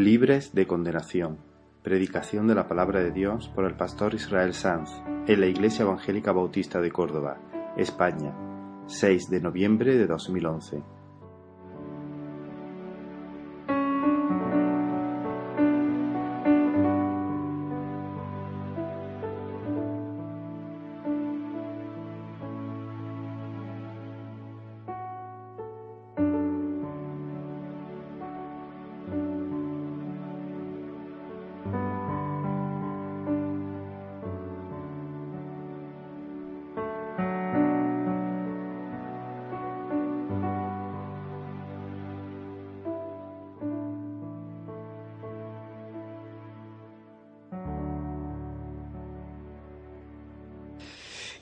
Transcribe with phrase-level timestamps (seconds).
[0.00, 1.36] Libres de condenación.
[1.82, 4.90] Predicación de la palabra de Dios por el pastor Israel Sanz
[5.26, 7.38] en la Iglesia Evangélica Bautista de Córdoba,
[7.76, 8.34] España,
[8.86, 10.82] 6 de noviembre de 2011.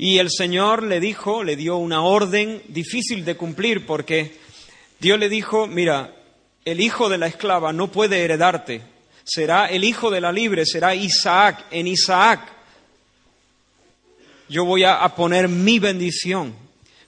[0.08, 4.38] Y el Señor le dijo, le dio una orden difícil de cumplir porque
[4.98, 6.16] Dios le dijo, mira,
[6.64, 8.80] el hijo de la esclava no puede heredarte,
[9.22, 11.66] será el hijo de la libre, será Isaac.
[11.70, 12.40] En Isaac
[14.48, 16.54] yo voy a, poner mi bendición,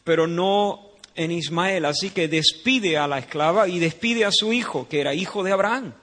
[0.05, 1.87] pero no en Ismael.
[1.87, 5.53] Así que despide a la esclava y despide a su hijo, que era hijo de
[5.53, 5.95] Abraham.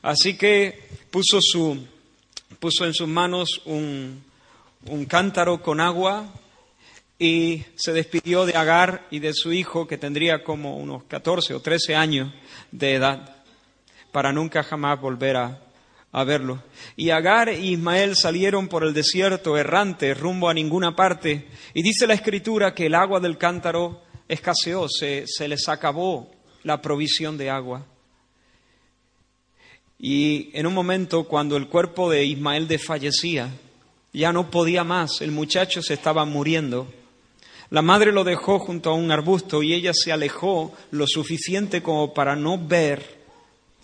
[0.00, 1.84] Así que puso, su,
[2.58, 4.26] puso en sus manos un,
[4.86, 6.26] un cántaro con agua
[7.18, 11.60] y se despidió de Agar y de su hijo, que tendría como unos 14 o
[11.60, 12.32] 13 años
[12.70, 13.36] de edad,
[14.12, 15.60] para nunca jamás volver a,
[16.24, 16.62] verlo.
[16.96, 22.06] Y Agar e Ismael salieron por el desierto errante, rumbo a ninguna parte, y dice
[22.06, 26.30] la escritura que el agua del cántaro escaseó, se, se les acabó
[26.62, 27.84] la provisión de agua.
[29.98, 33.50] Y en un momento, cuando el cuerpo de Ismael desfallecía,
[34.12, 36.88] ya no podía más, el muchacho se estaba muriendo.
[37.70, 42.14] La madre lo dejó junto a un arbusto y ella se alejó lo suficiente como
[42.14, 43.18] para no ver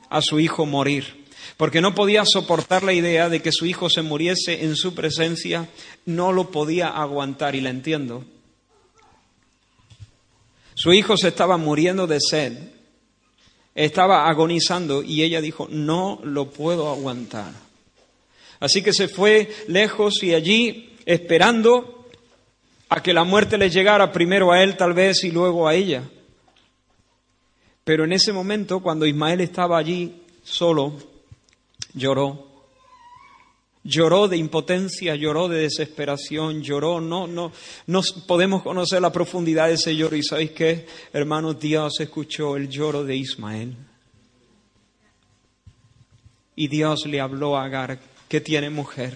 [0.08, 1.26] a su hijo morir,
[1.56, 5.68] porque no podía soportar la idea de que su hijo se muriese en su presencia,
[6.06, 8.24] no lo podía aguantar y la entiendo.
[10.74, 12.70] Su hijo se estaba muriendo de sed,
[13.74, 17.52] estaba agonizando y ella dijo, no lo puedo aguantar.
[18.64, 22.08] Así que se fue lejos y allí esperando
[22.88, 26.02] a que la muerte le llegara primero a él tal vez y luego a ella.
[27.84, 30.94] Pero en ese momento, cuando Ismael estaba allí solo,
[31.92, 32.54] lloró.
[33.82, 37.02] Lloró de impotencia, lloró de desesperación, lloró.
[37.02, 37.52] No, no,
[37.86, 40.16] no podemos conocer la profundidad de ese lloro.
[40.16, 41.60] ¿Y sabéis qué, hermanos?
[41.60, 43.76] Dios escuchó el lloro de Ismael.
[46.56, 49.14] Y Dios le habló a Agar que tiene mujer,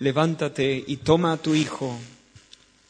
[0.00, 1.98] levántate y toma a tu hijo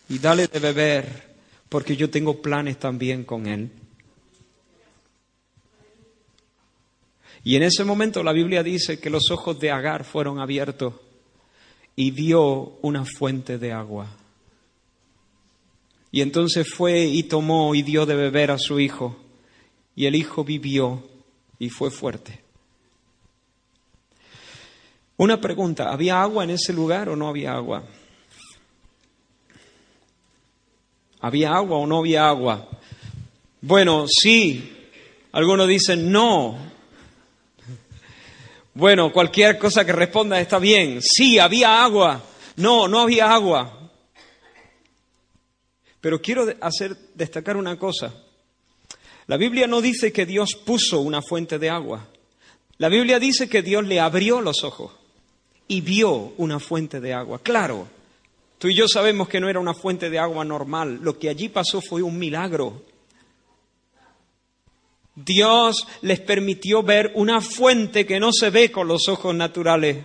[0.09, 1.35] y dale de beber,
[1.69, 3.71] porque yo tengo planes también con él.
[7.45, 10.95] Y en ese momento la Biblia dice que los ojos de Agar fueron abiertos
[11.95, 14.09] y vio una fuente de agua.
[16.11, 19.17] Y entonces fue y tomó y dio de beber a su hijo.
[19.95, 21.03] Y el hijo vivió
[21.59, 22.44] y fue fuerte.
[25.17, 27.85] Una pregunta, ¿había agua en ese lugar o no había agua?
[31.21, 32.69] ¿Había agua o no había agua?
[33.61, 34.73] Bueno, sí.
[35.31, 36.59] Algunos dicen no.
[38.75, 41.01] Bueno, cualquier cosa que responda está bien.
[41.01, 42.21] Sí, había agua.
[42.57, 43.91] No, no había agua.
[46.01, 48.13] Pero quiero hacer destacar una cosa.
[49.29, 52.09] La Biblia no dice que Dios puso una fuente de agua.
[52.79, 55.04] La Biblia dice que Dios le abrió los ojos
[55.69, 57.41] y vio una fuente de agua.
[57.43, 57.89] Claro,
[58.59, 61.49] tú y yo sabemos que no era una fuente de agua normal, lo que allí
[61.49, 62.83] pasó fue un milagro.
[65.15, 70.05] Dios les permitió ver una fuente que no se ve con los ojos naturales,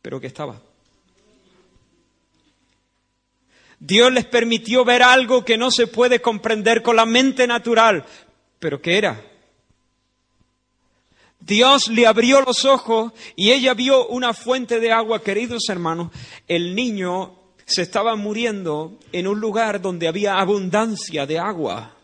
[0.00, 0.60] pero que estaba.
[3.78, 8.04] Dios les permitió ver algo que no se puede comprender con la mente natural,
[8.58, 9.29] pero que era.
[11.40, 16.12] Dios le abrió los ojos y ella vio una fuente de agua, queridos hermanos.
[16.46, 17.34] El niño
[17.64, 21.96] se estaba muriendo en un lugar donde había abundancia de agua.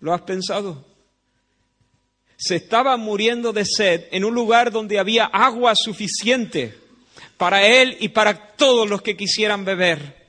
[0.00, 0.84] ¿Lo has pensado?
[2.36, 6.78] Se estaba muriendo de sed en un lugar donde había agua suficiente
[7.36, 10.22] para él y para todos los que quisieran beber.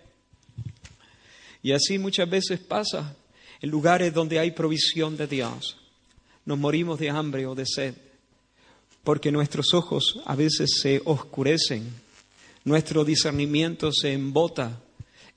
[1.62, 3.16] Y así muchas veces pasa
[3.62, 5.85] en lugares donde hay provisión de Dios
[6.46, 7.96] nos morimos de hambre o de sed,
[9.04, 11.92] porque nuestros ojos a veces se oscurecen,
[12.64, 14.82] nuestro discernimiento se embota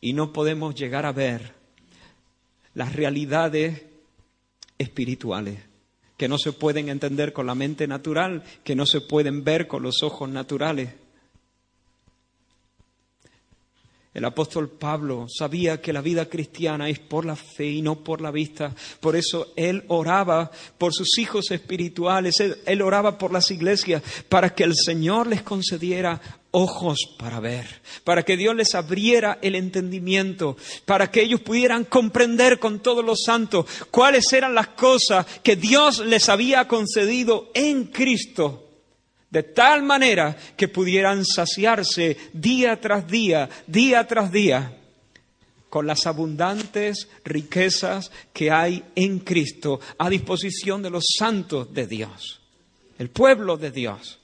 [0.01, 1.55] y no podemos llegar a ver
[2.75, 3.83] las realidades
[4.79, 5.59] espirituales
[6.19, 9.85] que no se pueden entender con la mente natural, que no se pueden ver con
[9.85, 10.91] los ojos naturales.
[14.19, 18.21] El apóstol Pablo sabía que la vida cristiana es por la fe y no por
[18.21, 18.75] la vista.
[18.99, 24.65] Por eso él oraba por sus hijos espirituales, él, oraba por las iglesias, para que
[24.65, 26.21] el Señor les concediera
[26.51, 32.59] ojos para ver, para que Dios les abriera el entendimiento, para que ellos pudieran comprender
[32.59, 38.68] con todos los santos cuáles eran las cosas que Dios les había concedido en Cristo
[39.31, 44.75] de tal manera que pudieran saciarse día tras día, día tras día,
[45.69, 52.41] con las abundantes riquezas que hay en Cristo a disposición de los santos de Dios,
[52.99, 54.19] el pueblo de Dios.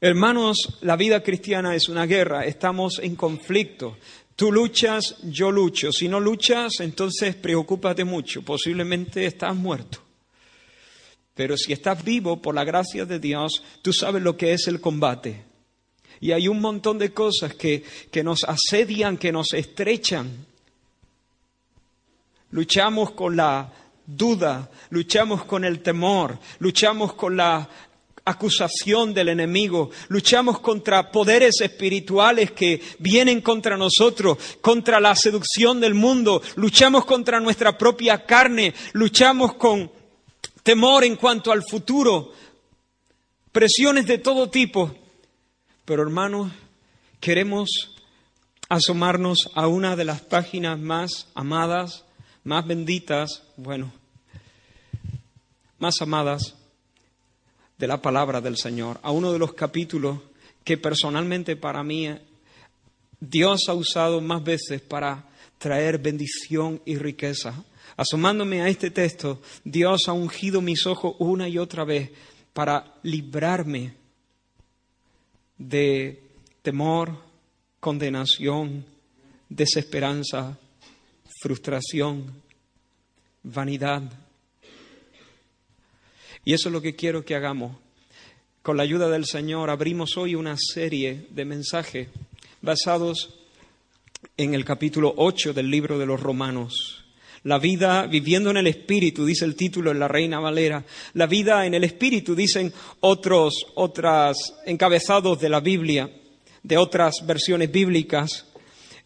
[0.00, 3.96] Hermanos, la vida cristiana es una guerra, estamos en conflicto.
[4.36, 5.92] Tú luchas, yo lucho.
[5.92, 10.00] Si no luchas, entonces preocúpate mucho, posiblemente estás muerto.
[11.34, 14.80] Pero si estás vivo por la gracia de Dios, tú sabes lo que es el
[14.80, 15.44] combate.
[16.20, 20.46] Y hay un montón de cosas que, que nos asedian, que nos estrechan.
[22.50, 23.72] Luchamos con la
[24.06, 27.68] duda, luchamos con el temor, luchamos con la
[28.24, 35.94] acusación del enemigo, luchamos contra poderes espirituales que vienen contra nosotros, contra la seducción del
[35.94, 39.90] mundo, luchamos contra nuestra propia carne, luchamos con
[40.64, 42.32] temor en cuanto al futuro,
[43.52, 44.92] presiones de todo tipo.
[45.84, 46.50] Pero hermanos,
[47.20, 47.94] queremos
[48.68, 52.04] asomarnos a una de las páginas más amadas,
[52.42, 53.92] más benditas, bueno,
[55.78, 56.54] más amadas
[57.78, 60.18] de la palabra del Señor, a uno de los capítulos
[60.64, 62.08] que personalmente para mí
[63.20, 65.28] Dios ha usado más veces para
[65.58, 67.64] traer bendición y riqueza
[67.96, 72.10] Asomándome a este texto, Dios ha ungido mis ojos una y otra vez
[72.52, 73.94] para librarme
[75.58, 76.22] de
[76.62, 77.16] temor,
[77.78, 78.84] condenación,
[79.48, 80.58] desesperanza,
[81.40, 82.42] frustración,
[83.42, 84.02] vanidad.
[86.44, 87.76] Y eso es lo que quiero que hagamos.
[88.62, 92.08] Con la ayuda del Señor abrimos hoy una serie de mensajes
[92.62, 93.34] basados
[94.36, 97.03] en el capítulo 8 del libro de los Romanos.
[97.44, 100.84] La vida viviendo en el Espíritu, dice el título en la Reina Valera.
[101.12, 106.10] La vida en el Espíritu, dicen otros, otras encabezados de la Biblia,
[106.62, 108.46] de otras versiones bíblicas.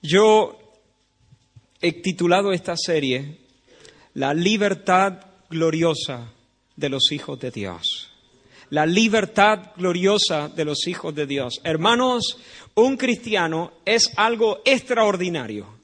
[0.00, 0.56] Yo
[1.80, 3.38] he titulado esta serie
[4.14, 5.20] La libertad
[5.50, 6.32] gloriosa
[6.76, 8.10] de los hijos de Dios.
[8.70, 11.60] La libertad gloriosa de los hijos de Dios.
[11.64, 12.36] Hermanos,
[12.74, 15.77] un cristiano es algo extraordinario.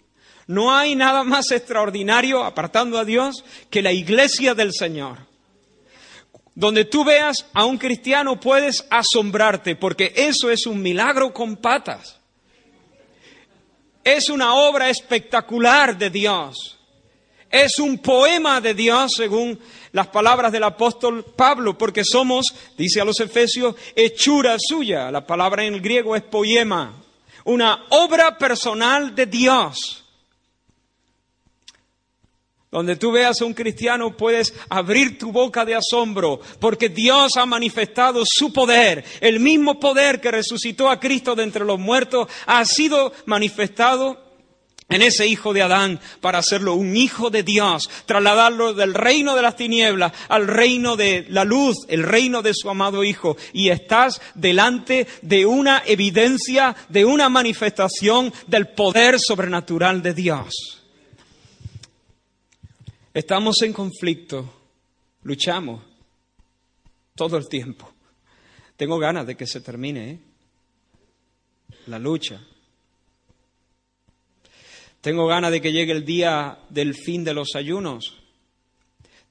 [0.47, 5.19] No hay nada más extraordinario, apartando a Dios, que la iglesia del Señor.
[6.55, 12.21] Donde tú veas a un cristiano puedes asombrarte, porque eso es un milagro con patas.
[14.05, 16.79] Es una obra espectacular de Dios.
[17.51, 19.59] Es un poema de Dios, según
[19.93, 25.11] las palabras del apóstol Pablo, porque somos, dice a los Efesios, hechura suya.
[25.11, 26.95] La palabra en el griego es poema.
[27.45, 30.04] Una obra personal de Dios.
[32.75, 37.47] Donde tú veas a un cristiano puedes abrir tu boca de asombro porque Dios ha
[37.47, 39.05] manifestado su poder.
[39.21, 44.19] El mismo poder que resucitó a Cristo de entre los muertos ha sido manifestado
[44.89, 49.43] en ese hijo de Adán para hacerlo un hijo de Dios, trasladarlo del reino de
[49.43, 53.37] las tinieblas al reino de la luz, el reino de su amado hijo.
[53.53, 60.84] Y estás delante de una evidencia, de una manifestación del poder sobrenatural de Dios.
[63.15, 64.53] Estamos en conflicto,
[65.23, 65.81] luchamos
[67.15, 67.89] todo el tiempo.
[68.77, 70.19] Tengo ganas de que se termine ¿eh?
[71.87, 72.45] la lucha.
[75.01, 78.21] Tengo ganas de que llegue el día del fin de los ayunos.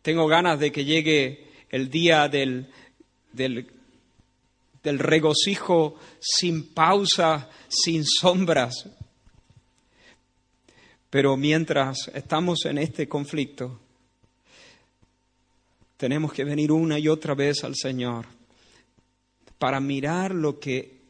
[0.02, 2.72] Tengo ganas de que llegue el día del,
[3.34, 3.68] del,
[4.82, 8.88] del regocijo sin pausa, sin sombras,
[11.14, 13.80] pero mientras estamos en este conflicto,
[15.96, 18.26] tenemos que venir una y otra vez al Señor
[19.60, 21.02] para mirar lo que,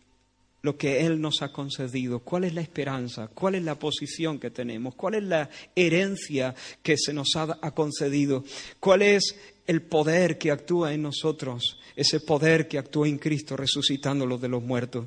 [0.61, 4.51] lo que Él nos ha concedido, cuál es la esperanza, cuál es la posición que
[4.51, 8.43] tenemos, cuál es la herencia que se nos ha, concedido,
[8.81, 14.37] cuál es el poder que actúa en nosotros, ese poder que actúa en Cristo resucitándolo
[14.37, 15.05] de los muertos.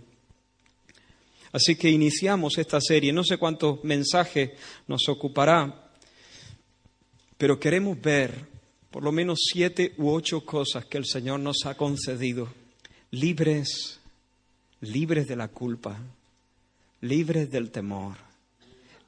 [1.57, 3.15] Así que iniciamos esta serie.
[3.15, 4.51] No sé cuántos mensajes
[4.87, 5.91] nos ocupará,
[7.39, 8.47] pero queremos ver
[8.91, 12.53] por lo menos siete u ocho cosas que el Señor nos ha concedido,
[13.11, 14.01] libres,
[14.83, 15.99] libres de la culpa,
[17.01, 18.19] libres del temor,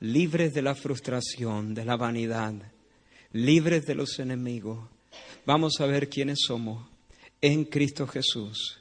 [0.01, 2.55] libres de la frustración, de la vanidad,
[3.33, 4.89] libres de los enemigos.
[5.45, 6.89] Vamos a ver quiénes somos
[7.43, 8.81] en Cristo Jesús.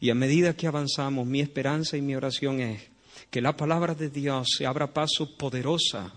[0.00, 2.95] Y a medida que avanzamos, mi esperanza y mi oración es
[3.30, 6.12] que la palabra de Dios se abra paso poderosa,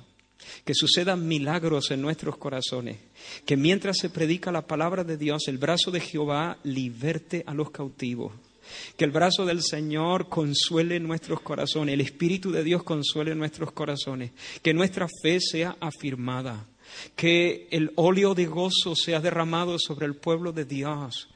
[0.64, 2.98] que sucedan milagros en nuestros corazones,
[3.46, 7.72] que mientras se predica la palabra de Dios, el brazo de Jehová liberte a los
[7.72, 8.34] cautivos.
[8.96, 14.32] Que el brazo del Señor consuele nuestros corazones, el Espíritu de Dios consuele nuestros corazones,
[14.62, 16.68] que nuestra fe sea afirmada,
[17.16, 21.30] que el óleo de gozo sea derramado sobre el pueblo de Dios,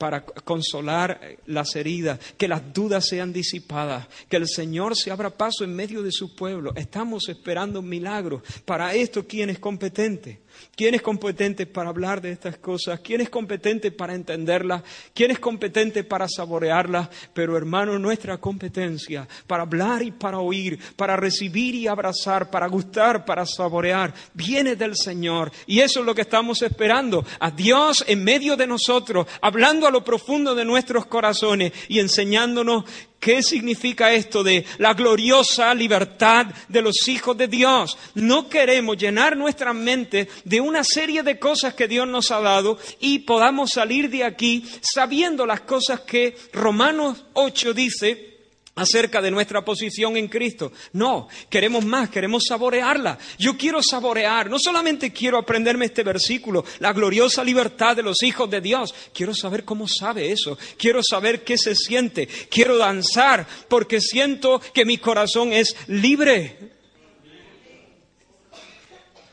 [0.00, 5.62] para consolar las heridas, que las dudas sean disipadas, que el Señor se abra paso
[5.62, 6.72] en medio de su pueblo.
[6.74, 8.42] Estamos esperando un milagro.
[8.64, 10.40] Para esto, ¿quién es competente?
[10.76, 13.00] ¿Quién es competente para hablar de estas cosas?
[13.00, 14.82] ¿Quién es competente para entenderlas?
[15.14, 17.08] ¿Quién es competente para saborearlas?
[17.34, 23.24] Pero hermano, nuestra competencia para hablar y para oír, para recibir y abrazar, para gustar,
[23.24, 25.50] para saborear, viene del Señor.
[25.66, 27.24] Y eso es lo que estamos esperando.
[27.38, 32.84] A Dios en medio de nosotros, hablando a lo profundo de nuestros corazones y enseñándonos
[33.20, 37.98] ¿Qué significa esto de la gloriosa libertad de los hijos de Dios?
[38.14, 42.78] No queremos llenar nuestra mente de una serie de cosas que Dios nos ha dado
[42.98, 48.29] y podamos salir de aquí sabiendo las cosas que Romanos 8 dice
[48.74, 50.72] acerca de nuestra posición en Cristo.
[50.92, 53.18] No, queremos más, queremos saborearla.
[53.38, 58.48] Yo quiero saborear, no solamente quiero aprenderme este versículo, la gloriosa libertad de los hijos
[58.50, 64.00] de Dios, quiero saber cómo sabe eso, quiero saber qué se siente, quiero danzar porque
[64.00, 66.80] siento que mi corazón es libre.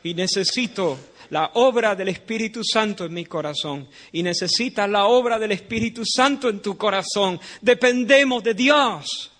[0.02, 0.98] Y necesito
[1.30, 6.48] la obra del Espíritu Santo en mi corazón y necesitas la obra del Espíritu Santo
[6.48, 7.38] en tu corazón.
[7.60, 9.30] Dependemos de Dios.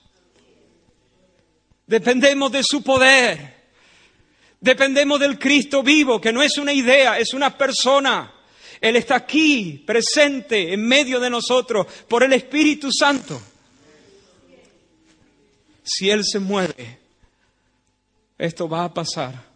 [1.86, 3.56] Dependemos de su poder.
[4.60, 8.34] Dependemos del Cristo vivo, que no es una idea, es una persona.
[8.80, 13.40] Él está aquí, presente, en medio de nosotros, por el Espíritu Santo.
[15.82, 16.98] Si Él se mueve,
[18.36, 19.47] esto va a pasar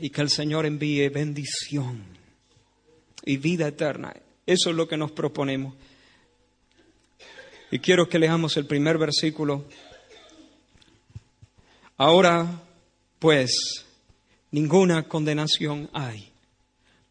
[0.00, 2.02] y que el Señor envíe bendición
[3.24, 4.14] y vida eterna.
[4.46, 5.74] Eso es lo que nos proponemos.
[7.70, 9.64] Y quiero que leamos el primer versículo.
[11.96, 12.62] Ahora,
[13.18, 13.84] pues,
[14.50, 16.32] ninguna condenación hay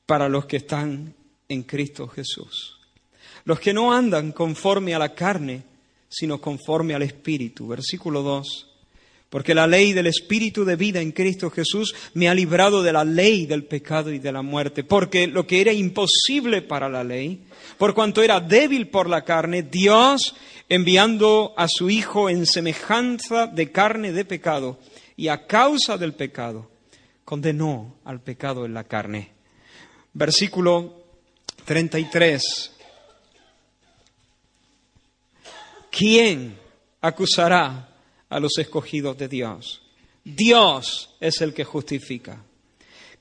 [0.06, 1.14] para los que están
[1.48, 2.80] en Cristo Jesús.
[3.46, 5.64] Los que no andan conforme a la carne,
[6.10, 7.68] sino conforme al Espíritu.
[7.68, 8.69] Versículo 2
[9.30, 13.04] porque la ley del Espíritu de vida en Cristo Jesús me ha librado de la
[13.04, 17.44] ley del pecado y de la muerte, porque lo que era imposible para la ley,
[17.78, 20.36] por cuanto era débil por la carne, Dios,
[20.68, 24.80] enviando a su Hijo en semejanza de carne de pecado,
[25.16, 26.72] y a causa del pecado,
[27.24, 29.32] condenó al pecado en la carne.
[30.14, 31.04] Versículo
[31.66, 32.72] 33.
[35.92, 36.58] ¿Quién
[37.02, 37.89] acusará
[38.30, 39.82] a los escogidos de Dios.
[40.24, 42.44] Dios es el que justifica.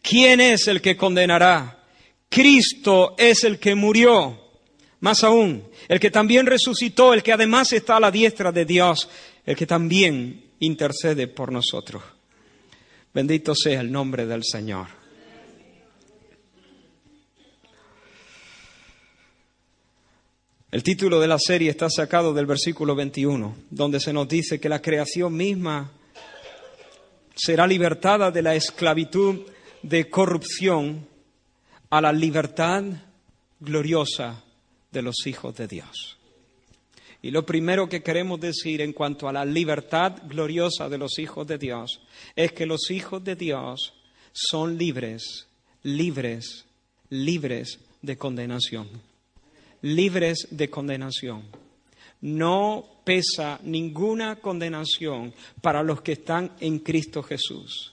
[0.03, 1.85] ¿Quién es el que condenará?
[2.29, 4.49] Cristo es el que murió.
[5.01, 9.09] Más aún, el que también resucitó, el que además está a la diestra de Dios,
[9.47, 12.03] el que también intercede por nosotros.
[13.15, 14.98] Bendito sea el nombre del Señor.
[20.71, 24.69] El título de la serie está sacado del versículo 21, donde se nos dice que
[24.69, 25.91] la creación misma
[27.35, 29.47] será libertada de la esclavitud
[29.83, 31.09] de corrupción
[31.89, 32.85] a la libertad
[33.61, 34.45] gloriosa
[34.93, 36.19] de los hijos de Dios.
[37.23, 41.47] Y lo primero que queremos decir en cuanto a la libertad gloriosa de los hijos
[41.47, 42.03] de Dios
[42.37, 43.95] es que los hijos de Dios
[44.33, 45.47] son libres,
[45.83, 46.67] libres,
[47.09, 49.08] libres de condenación
[49.83, 51.45] libres de condenación.
[52.21, 57.93] No pesa ninguna condenación para los que están en Cristo Jesús.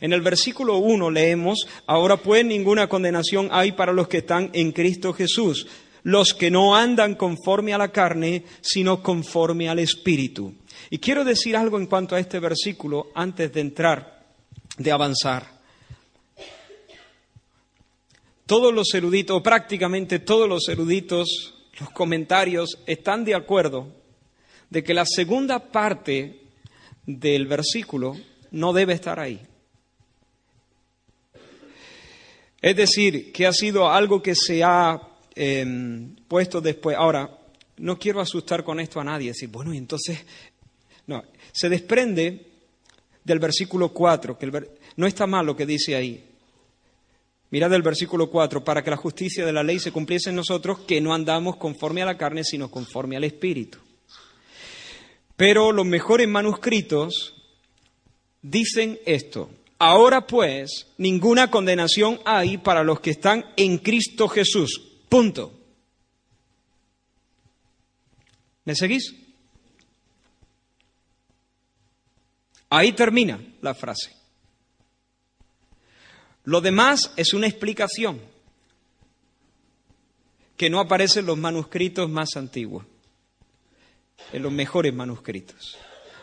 [0.00, 4.72] En el versículo 1 leemos, ahora pues ninguna condenación hay para los que están en
[4.72, 5.66] Cristo Jesús,
[6.02, 10.54] los que no andan conforme a la carne, sino conforme al Espíritu.
[10.90, 14.22] Y quiero decir algo en cuanto a este versículo antes de entrar,
[14.78, 15.54] de avanzar.
[18.46, 23.88] Todos los eruditos, prácticamente todos los eruditos, los comentarios, están de acuerdo
[24.68, 26.40] de que la segunda parte
[27.06, 28.16] del versículo
[28.50, 29.40] no debe estar ahí.
[32.60, 35.00] Es decir, que ha sido algo que se ha
[35.34, 36.96] em, puesto después.
[36.96, 37.38] Ahora,
[37.78, 40.18] no quiero asustar con esto a nadie, decir, bueno, y entonces,
[41.06, 41.22] no,
[41.52, 42.46] se desprende
[43.22, 44.50] del versículo 4, que
[44.96, 46.33] no está mal lo que dice ahí.
[47.54, 50.80] Mirad el versículo 4, para que la justicia de la ley se cumpliese en nosotros,
[50.80, 53.78] que no andamos conforme a la carne, sino conforme al Espíritu.
[55.36, 57.32] Pero los mejores manuscritos
[58.42, 59.50] dicen esto.
[59.78, 64.82] Ahora pues, ninguna condenación hay para los que están en Cristo Jesús.
[65.08, 65.52] Punto.
[68.64, 69.14] ¿Me seguís?
[72.68, 74.23] Ahí termina la frase.
[76.44, 78.20] Lo demás es una explicación
[80.56, 82.84] que no aparece en los manuscritos más antiguos,
[84.32, 85.76] en los mejores manuscritos.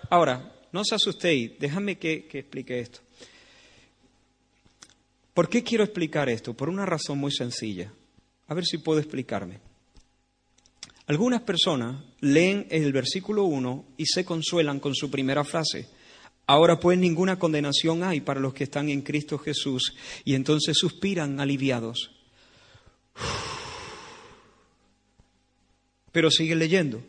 [0.09, 2.99] Ahora, no os asustéis, déjame que, que explique esto.
[5.33, 6.53] ¿Por qué quiero explicar esto?
[6.53, 7.91] Por una razón muy sencilla.
[8.47, 9.59] A ver si puedo explicarme.
[11.07, 15.89] Algunas personas leen el versículo 1 y se consuelan con su primera frase.
[16.51, 21.39] Ahora pues ninguna condenación hay para los que están en Cristo Jesús y entonces suspiran
[21.39, 22.11] aliviados.
[26.11, 27.01] Pero siguen leyendo.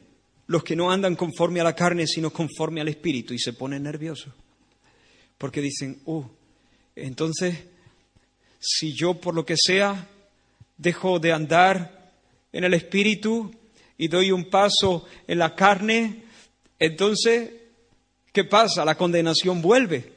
[0.47, 3.83] Los que no andan conforme a la carne, sino conforme al Espíritu y se ponen
[3.83, 4.33] nerviosos.
[5.39, 6.23] Porque dicen, uh,
[6.95, 7.65] entonces
[8.61, 10.09] si yo por lo que sea
[10.77, 12.13] dejo de andar
[12.53, 13.53] en el espíritu
[13.99, 16.27] y doy un paso en la carne,
[16.79, 17.62] entonces,
[18.33, 18.85] ¿qué pasa?
[18.85, 20.13] La condenación vuelve.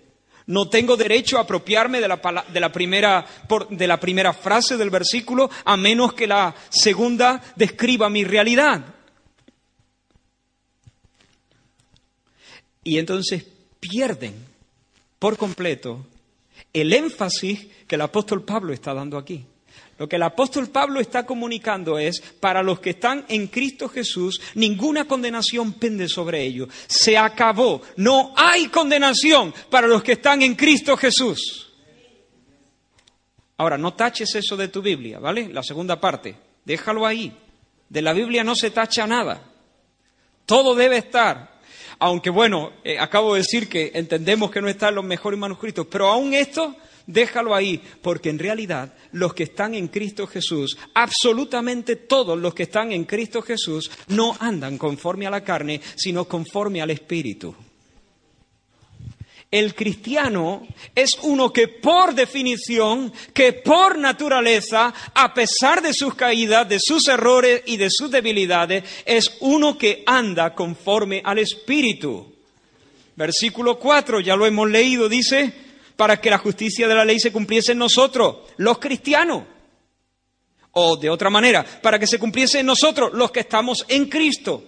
[0.47, 3.25] No tengo derecho a apropiarme de la, de la, primera,
[3.69, 8.85] de la primera frase del versículo a menos que la segunda describa mi realidad.
[12.83, 13.43] Y entonces
[13.79, 14.35] pierden
[15.17, 16.05] por completo
[16.71, 19.43] el énfasis que el apóstol Pablo está dando aquí.
[19.97, 24.41] Lo que el apóstol Pablo está comunicando es, para los que están en Cristo Jesús,
[24.55, 26.69] ninguna condenación pende sobre ellos.
[26.87, 27.81] Se acabó.
[27.95, 31.71] No hay condenación para los que están en Cristo Jesús.
[33.57, 35.47] Ahora, no taches eso de tu Biblia, ¿vale?
[35.47, 36.35] La segunda parte.
[36.65, 37.31] Déjalo ahí.
[37.87, 39.41] De la Biblia no se tacha nada.
[40.45, 41.55] Todo debe estar
[41.99, 46.07] aunque bueno, eh, acabo de decir que entendemos que no están los mejores manuscritos, pero
[46.07, 46.75] aún esto,
[47.07, 52.63] déjalo ahí, porque en realidad los que están en Cristo Jesús, absolutamente todos los que
[52.63, 57.55] están en Cristo Jesús, no andan conforme a la carne, sino conforme al Espíritu.
[59.51, 66.67] El cristiano es uno que por definición, que por naturaleza, a pesar de sus caídas,
[66.67, 72.33] de sus errores y de sus debilidades, es uno que anda conforme al Espíritu.
[73.15, 75.53] Versículo 4, ya lo hemos leído, dice,
[75.95, 79.43] para que la justicia de la ley se cumpliese en nosotros, los cristianos.
[80.71, 84.63] O de otra manera, para que se cumpliese en nosotros, los que estamos en Cristo.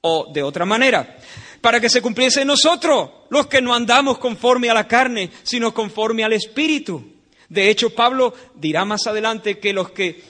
[0.00, 1.18] O de otra manera,
[1.60, 5.72] para que se cumpliese en nosotros, los que no andamos conforme a la carne, sino
[5.74, 7.04] conforme al Espíritu.
[7.48, 10.22] De hecho, Pablo dirá más adelante que los que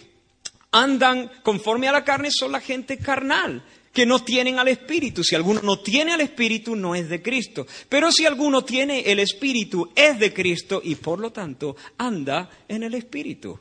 [0.73, 5.23] andan conforme a la carne son la gente carnal, que no tienen al Espíritu.
[5.23, 7.67] Si alguno no tiene al Espíritu, no es de Cristo.
[7.89, 12.83] Pero si alguno tiene el Espíritu, es de Cristo y por lo tanto anda en
[12.83, 13.59] el Espíritu.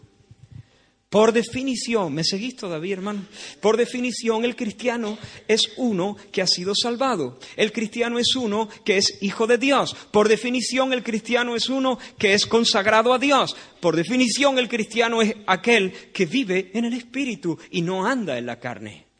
[1.12, 3.26] Por definición, ¿me seguís todavía, hermano?
[3.60, 7.38] Por definición, el cristiano es uno que ha sido salvado.
[7.58, 9.94] El cristiano es uno que es hijo de Dios.
[10.12, 13.58] Por definición, el cristiano es uno que es consagrado a Dios.
[13.82, 18.46] Por definición, el cristiano es aquel que vive en el Espíritu y no anda en
[18.46, 19.11] la carne.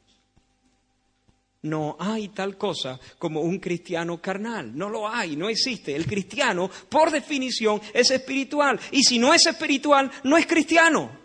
[1.64, 4.76] No hay tal cosa como un cristiano carnal.
[4.76, 5.96] No lo hay, no existe.
[5.96, 8.80] El cristiano, por definición, es espiritual.
[8.92, 11.22] Y si no es espiritual, no es cristiano.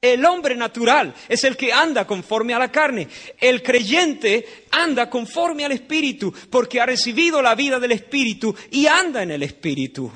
[0.00, 3.08] El hombre natural es el que anda conforme a la carne.
[3.40, 9.22] El creyente anda conforme al Espíritu porque ha recibido la vida del Espíritu y anda
[9.22, 10.12] en el Espíritu.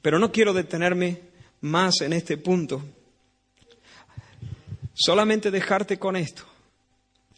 [0.00, 1.18] Pero no quiero detenerme
[1.62, 2.93] más en este punto.
[4.94, 6.44] Solamente dejarte con esto.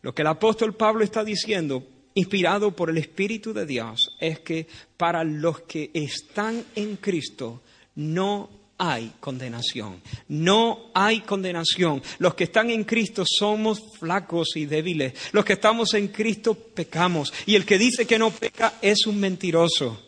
[0.02, 1.82] Lo que el apóstol Pablo está diciendo,
[2.14, 4.66] inspirado por el Espíritu de Dios, es que
[4.96, 7.62] para los que están en Cristo
[7.96, 10.02] no hay condenación.
[10.28, 12.02] No hay condenación.
[12.18, 15.14] Los que están en Cristo somos flacos y débiles.
[15.32, 17.32] Los que estamos en Cristo pecamos.
[17.46, 20.05] Y el que dice que no peca es un mentiroso.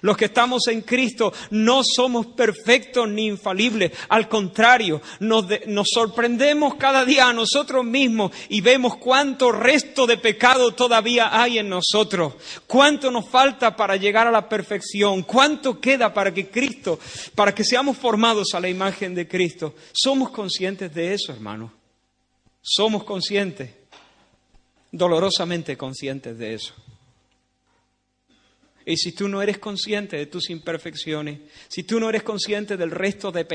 [0.00, 3.92] Los que estamos en Cristo no somos perfectos ni infalibles.
[4.08, 5.46] Al contrario, nos,
[5.92, 11.68] sorprendemos cada día a nosotros mismos y vemos cuánto resto de pecado todavía hay en
[11.68, 12.34] nosotros.
[12.66, 15.22] Cuánto nos falta para llegar a la perfección.
[15.22, 16.98] Cuánto queda para que Cristo,
[17.34, 19.74] para que seamos formados a la imagen de Cristo.
[19.92, 21.72] Somos conscientes de eso, hermano.
[22.66, 23.70] Somos conscientes,
[24.90, 26.74] dolorosamente conscientes de eso.
[28.86, 32.90] Y si tú no eres consciente de tus imperfecciones, si tú no eres consciente del
[32.90, 33.46] resto de,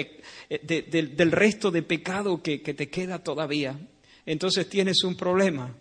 [0.49, 3.79] eh, del resto de pecado que, que te queda todavía,
[4.25, 5.75] entonces tienes un problema.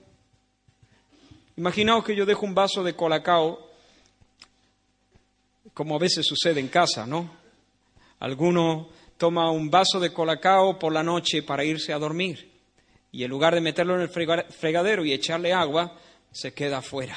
[1.56, 3.70] Imaginaos que yo dejo un vaso de colacao,
[5.72, 7.30] como a veces sucede en casa, ¿no?
[8.20, 12.48] Alguno toma un vaso de colacao por la noche para irse a dormir
[13.11, 15.98] y en lugar de meterlo en el fregadero y echarle agua,
[16.30, 17.16] se queda afuera.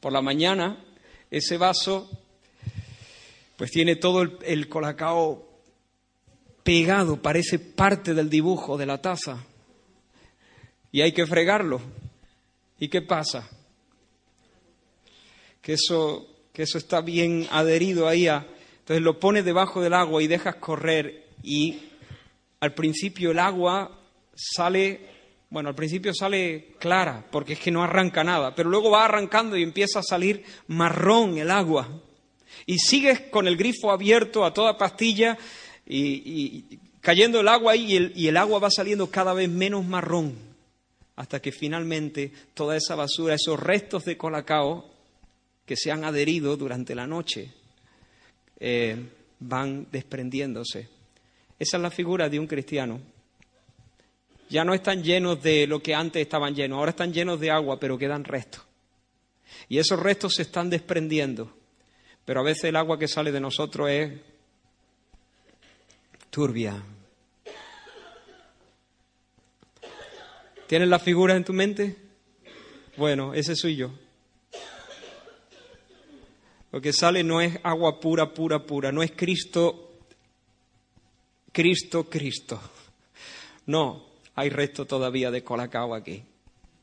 [0.00, 0.76] Por la mañana
[1.30, 2.10] ese vaso
[3.56, 5.46] pues tiene todo el, colacao
[6.62, 9.44] pegado, parece parte del dibujo de la taza.
[10.90, 11.82] Y hay que fregarlo.
[12.78, 13.46] ¿Y qué pasa?
[15.60, 18.26] Que eso, que eso está bien adherido ahí.
[18.28, 21.80] Entonces lo pones debajo del agua y dejas correr y
[22.60, 23.98] al principio el agua
[24.34, 25.06] sale
[25.50, 29.56] bueno, al principio sale clara porque es que no arranca nada, pero luego va arrancando
[29.56, 31.88] y empieza a salir marrón el agua.
[32.66, 35.36] Y sigues con el grifo abierto a toda pastilla
[35.86, 39.84] y, cayendo el agua ahí y el, y el agua va saliendo cada vez menos
[39.84, 40.36] marrón
[41.16, 44.88] hasta que finalmente toda esa basura, esos restos de colacao
[45.66, 47.50] que se han adherido durante la noche,
[48.58, 48.96] eh,
[49.40, 50.88] van desprendiéndose.
[51.58, 53.00] Esa es la figura de un cristiano
[54.50, 57.78] ya no están llenos de lo que antes estaban llenos, ahora están llenos de agua,
[57.78, 58.62] pero quedan restos.
[59.68, 61.54] Y esos restos se están desprendiendo.
[62.24, 64.12] Pero a veces el agua que sale de nosotros es
[66.30, 66.82] turbia.
[70.66, 71.96] ¿Tienes la figura en tu mente?
[72.96, 73.92] Bueno, ese soy yo.
[76.72, 79.98] Lo que sale no es agua pura, pura, pura, no es Cristo,
[81.52, 82.60] Cristo, Cristo.
[83.66, 86.24] No, hay resto todavía de colacao aquí.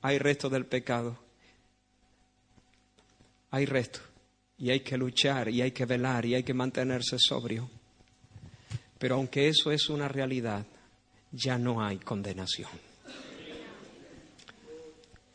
[0.02, 1.18] Hay resto del pecado.
[3.52, 4.00] Hay resto.
[4.58, 7.70] Y hay que luchar, y hay que velar, y hay que mantenerse sobrio.
[8.98, 10.66] Pero aunque eso es una realidad,
[11.32, 12.87] ya no hay condenación.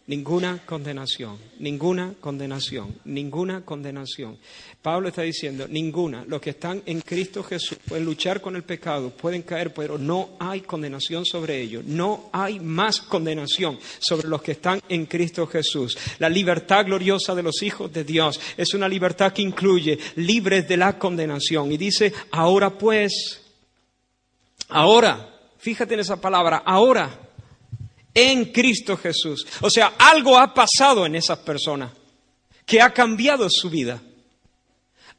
[0.05, 4.37] Ninguna condenación, ninguna condenación, ninguna condenación.
[4.83, 6.25] Pablo está diciendo, ninguna.
[6.27, 10.31] Los que están en Cristo Jesús pueden luchar con el pecado, pueden caer, pero no
[10.41, 11.85] hay condenación sobre ellos.
[11.85, 15.97] No hay más condenación sobre los que están en Cristo Jesús.
[16.19, 20.79] La libertad gloriosa de los hijos de Dios es una libertad que incluye libres de
[20.79, 21.71] la condenación.
[21.71, 23.41] Y dice, ahora pues,
[24.69, 27.32] ahora, fíjate en esa palabra, ahora
[28.15, 29.47] en Cristo Jesús.
[29.61, 31.93] O sea, algo ha pasado en esas personas
[32.67, 34.01] que ha cambiado su vida.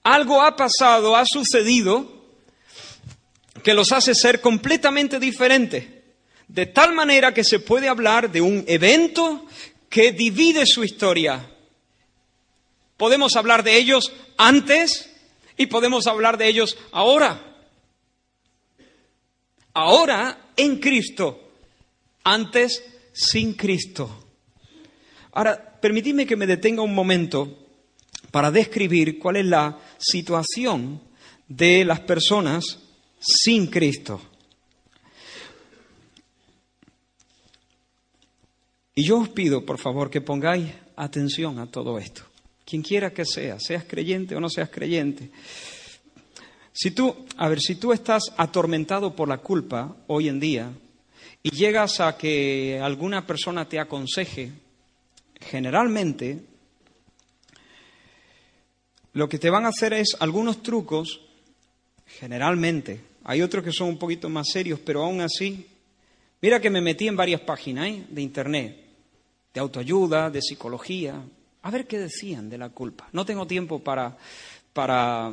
[0.04, 2.24] Algo ha pasado, ha sucedido,
[3.64, 5.86] que los hace ser completamente diferentes.
[6.48, 9.46] De tal manera que se puede hablar de un evento
[9.90, 11.50] que divide su historia.
[12.98, 15.10] Podemos hablar de ellos antes
[15.58, 17.42] y podemos hablar de ellos ahora.
[19.74, 21.43] Ahora en Cristo
[22.24, 22.84] antes
[23.14, 24.10] sin Cristo.
[25.34, 27.60] Ahora, permitidme que me detenga un momento
[28.32, 31.02] para describir cuál es la situación
[31.48, 32.80] de las personas
[33.20, 34.22] sin Cristo.
[38.96, 42.24] Y yo os pido, por favor, que pongáis atención a todo esto.
[42.66, 45.32] Quien quiera que sea, seas creyente o no seas creyente.
[46.72, 50.72] Si tú, a ver, si tú estás atormentado por la culpa hoy en día,
[51.44, 54.52] y llegas a que alguna persona te aconseje,
[55.42, 56.40] generalmente
[59.12, 61.22] lo que te van a hacer es algunos trucos,
[62.08, 65.68] generalmente, hay otros que son un poquito más serios, pero aún así,
[66.42, 68.06] mira que me metí en varias páginas ¿eh?
[68.10, 68.78] de internet,
[69.54, 71.22] de autoayuda, de psicología,
[71.62, 73.08] a ver qué decían de la culpa.
[73.12, 74.18] No tengo tiempo para,
[74.74, 75.32] para,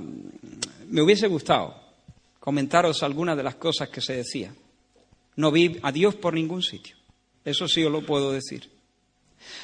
[0.89, 1.89] me hubiese gustado
[2.39, 4.55] comentaros algunas de las cosas que se decían.
[5.37, 6.97] No vi a Dios por ningún sitio.
[7.45, 8.69] Eso sí os lo puedo decir.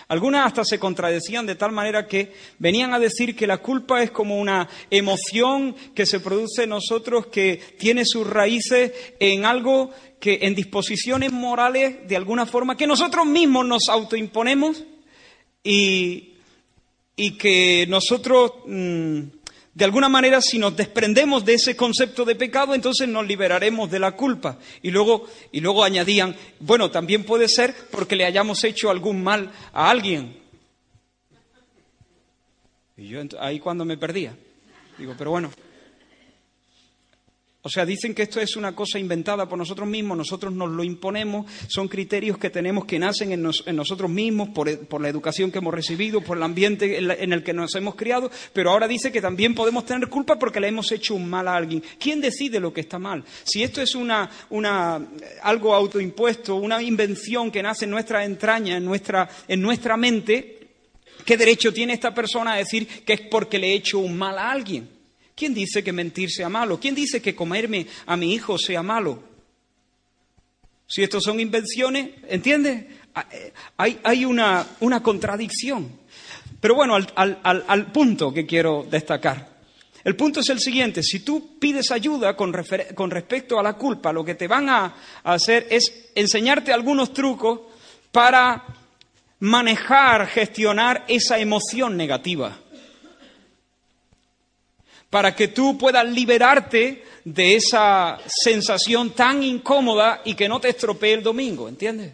[0.08, 4.10] Algunas hasta se contradecían de tal manera que venían a decir que la culpa es
[4.10, 10.38] como una emoción que se produce en nosotros que tiene sus raíces en algo que
[10.42, 14.84] en disposiciones morales de alguna forma que nosotros mismos nos autoimponemos
[15.62, 16.34] y,
[17.16, 19.20] y que nosotros mm,
[19.76, 23.98] De alguna manera, si nos desprendemos de ese concepto de pecado, entonces nos liberaremos de
[23.98, 24.56] la culpa.
[24.80, 29.52] Y luego, y luego añadían, bueno, también puede ser porque le hayamos hecho algún mal
[29.74, 30.34] a alguien.
[32.96, 34.34] Y yo ahí cuando me perdía.
[34.96, 35.50] Digo, pero bueno,
[37.66, 40.84] o sea, dicen que esto es una cosa inventada por nosotros mismos, nosotros nos lo
[40.84, 45.74] imponemos, son criterios que tenemos que nacen en, nosotros mismos por, la educación que hemos
[45.74, 49.52] recibido, por el ambiente en, el que nos hemos criado, pero ahora dice que también
[49.52, 51.82] podemos tener culpa porque le hemos hecho un mal a alguien.
[51.98, 53.24] ¿Quién decide lo que está mal?
[53.42, 53.98] Si esto es
[55.42, 60.68] algo autoimpuesto, una invención que nace en nuestra entraña, en nuestra, en nuestra mente,
[61.24, 64.38] ¿qué derecho tiene esta persona a decir que es porque le he hecho un mal
[64.38, 64.95] a alguien?
[65.36, 66.80] ¿Quién dice que mentir sea malo?
[66.80, 69.22] ¿Quién dice que comerme a mi hijo sea malo?
[70.86, 72.86] Si estos son invenciones, ¿entiendes?
[73.14, 74.66] Ah, eh, hay, una,
[75.02, 75.90] contradicción.
[76.58, 79.56] Pero bueno, al, punto que quiero destacar.
[80.02, 84.24] El punto es el siguiente, si tú pides ayuda con, respecto a la culpa, lo
[84.24, 87.60] que te van a hacer es enseñarte algunos trucos
[88.10, 88.64] para
[89.40, 92.58] manejar, gestionar esa emoción negativa
[95.10, 101.14] para que tú puedas liberarte de esa sensación tan incómoda y que no te estropee
[101.14, 102.12] el domingo, ¿entiendes?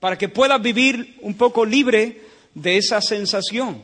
[0.00, 2.22] Para que puedas vivir un poco libre
[2.54, 3.82] de esa sensación.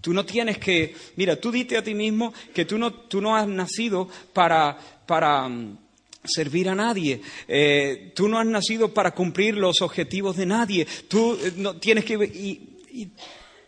[0.00, 3.34] Tú no tienes que, mira, tú dite a ti mismo que tú no, tú no
[3.34, 5.78] has nacido para, para mm,
[6.24, 7.22] servir a nadie.
[7.48, 10.86] Eh, tú no has nacido para cumplir los objetivos de nadie.
[11.08, 12.14] Tú eh, no tienes que...
[12.14, 13.08] y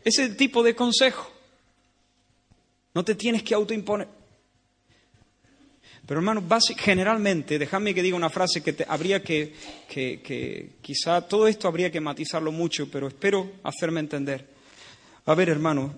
[0.05, 1.36] ese tipo de consejo.
[2.97, 4.09] No te tienes que autoimponer.
[6.07, 6.43] Pero hermano,
[6.79, 9.55] generalmente, déjame que diga una frase que habría que,
[9.87, 14.49] que, quizá todo esto habría que matizarlo mucho, pero espero hacerme entender.
[15.27, 15.95] A ver, hermano,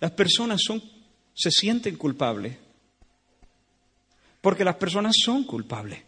[0.00, 0.82] las personas son,
[1.34, 2.56] se sienten culpables,
[4.40, 6.02] porque las personas son culpables.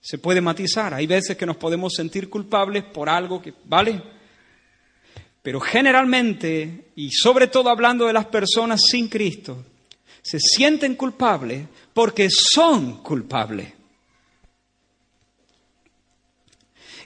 [0.00, 4.14] Se puede matizar, hay veces que nos podemos sentir culpables por algo que, ¿vale?
[5.44, 9.62] Pero generalmente, y sobre todo hablando de las personas sin Cristo,
[10.22, 13.70] se sienten culpables porque son culpables.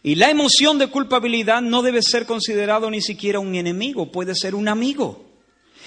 [0.05, 4.55] Y la emoción de culpabilidad no debe ser considerado ni siquiera un enemigo, puede ser
[4.55, 5.27] un amigo.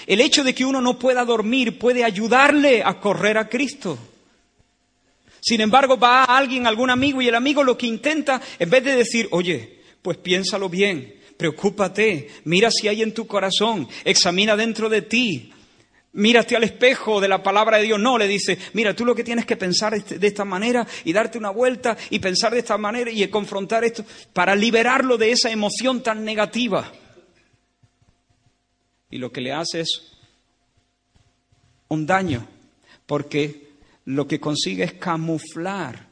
[0.06, 3.98] El hecho de que uno no pueda dormir puede ayudarle a correr a Cristo.
[5.40, 8.84] Sin embargo, va a alguien, algún amigo, y el amigo lo que intenta, en vez
[8.84, 14.90] de decir, oye, pues piénsalo bien, Preocúpate, mira si hay en tu corazón, examina dentro
[14.90, 15.52] de ti,
[16.14, 18.00] Mírate al espejo de la palabra de Dios.
[18.00, 21.40] No, le dice, mira, tú lo que tienes que pensar de esta manera y darte
[21.40, 26.04] una vuelta y pensar de esta manera y confrontar esto para liberarlo de esa emoción
[26.04, 26.92] tan negativa.
[29.10, 30.12] Y lo que le hace es
[31.88, 32.46] un daño,
[33.08, 33.70] porque
[34.06, 36.08] lo que consigue es camuflar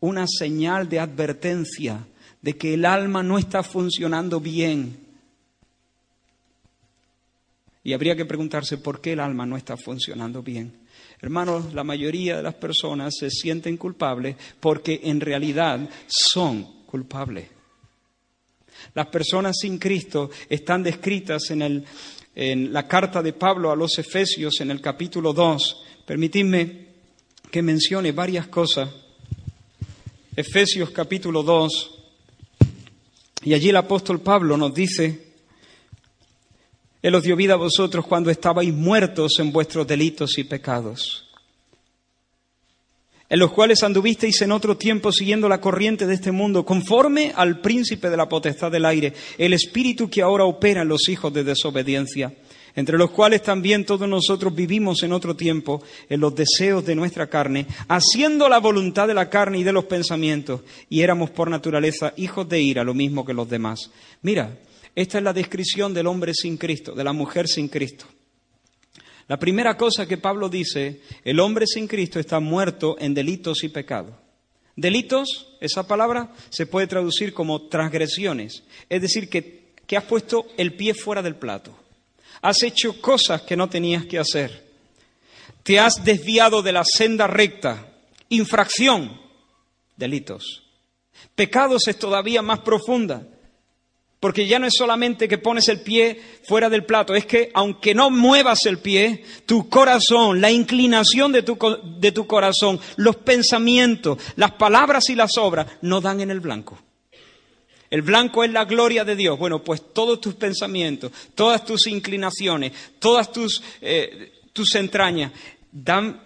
[0.00, 2.04] una señal de advertencia
[2.42, 4.98] de que el alma no está funcionando bien.
[7.82, 10.80] Y habría que preguntarse por qué el alma no está funcionando bien.
[11.20, 17.48] Hermanos, la mayoría de las personas se sienten culpables porque en realidad son culpables.
[18.94, 21.84] Las personas sin Cristo están descritas en, el,
[22.34, 25.84] en la carta de Pablo a los Efesios en el capítulo 2.
[26.06, 26.86] Permitidme
[27.50, 28.88] que mencione varias cosas.
[30.34, 31.99] Efesios capítulo 2,
[33.42, 35.32] y allí el apóstol Pablo nos dice,
[37.02, 41.28] Él os dio vida a vosotros cuando estabais muertos en vuestros delitos y pecados,
[43.28, 47.60] en los cuales anduvisteis en otro tiempo siguiendo la corriente de este mundo, conforme al
[47.60, 51.44] príncipe de la potestad del aire, el espíritu que ahora opera en los hijos de
[51.44, 52.34] desobediencia
[52.74, 57.28] entre los cuales también todos nosotros vivimos en otro tiempo en los deseos de nuestra
[57.28, 62.12] carne, haciendo la voluntad de la carne y de los pensamientos, y éramos por naturaleza
[62.16, 63.90] hijos de ira, lo mismo que los demás.
[64.22, 64.58] Mira,
[64.94, 68.06] esta es la descripción del hombre sin Cristo, de la mujer sin Cristo.
[69.28, 73.68] La primera cosa que Pablo dice, el hombre sin Cristo está muerto en delitos y
[73.68, 74.14] pecados.
[74.74, 80.74] Delitos, esa palabra se puede traducir como transgresiones, es decir, que, que has puesto el
[80.74, 81.76] pie fuera del plato.
[82.42, 84.70] Has hecho cosas que no tenías que hacer.
[85.62, 87.86] Te has desviado de la senda recta.
[88.28, 89.20] Infracción,
[89.96, 90.62] delitos.
[91.34, 93.26] Pecados es todavía más profunda.
[94.20, 97.94] Porque ya no es solamente que pones el pie fuera del plato, es que aunque
[97.94, 101.58] no muevas el pie, tu corazón, la inclinación de tu,
[101.98, 106.78] de tu corazón, los pensamientos, las palabras y las obras no dan en el blanco.
[107.90, 109.38] El blanco es la gloria de Dios.
[109.38, 115.32] Bueno, pues todos tus pensamientos, todas tus inclinaciones, todas tus, eh, tus entrañas
[115.72, 116.22] dan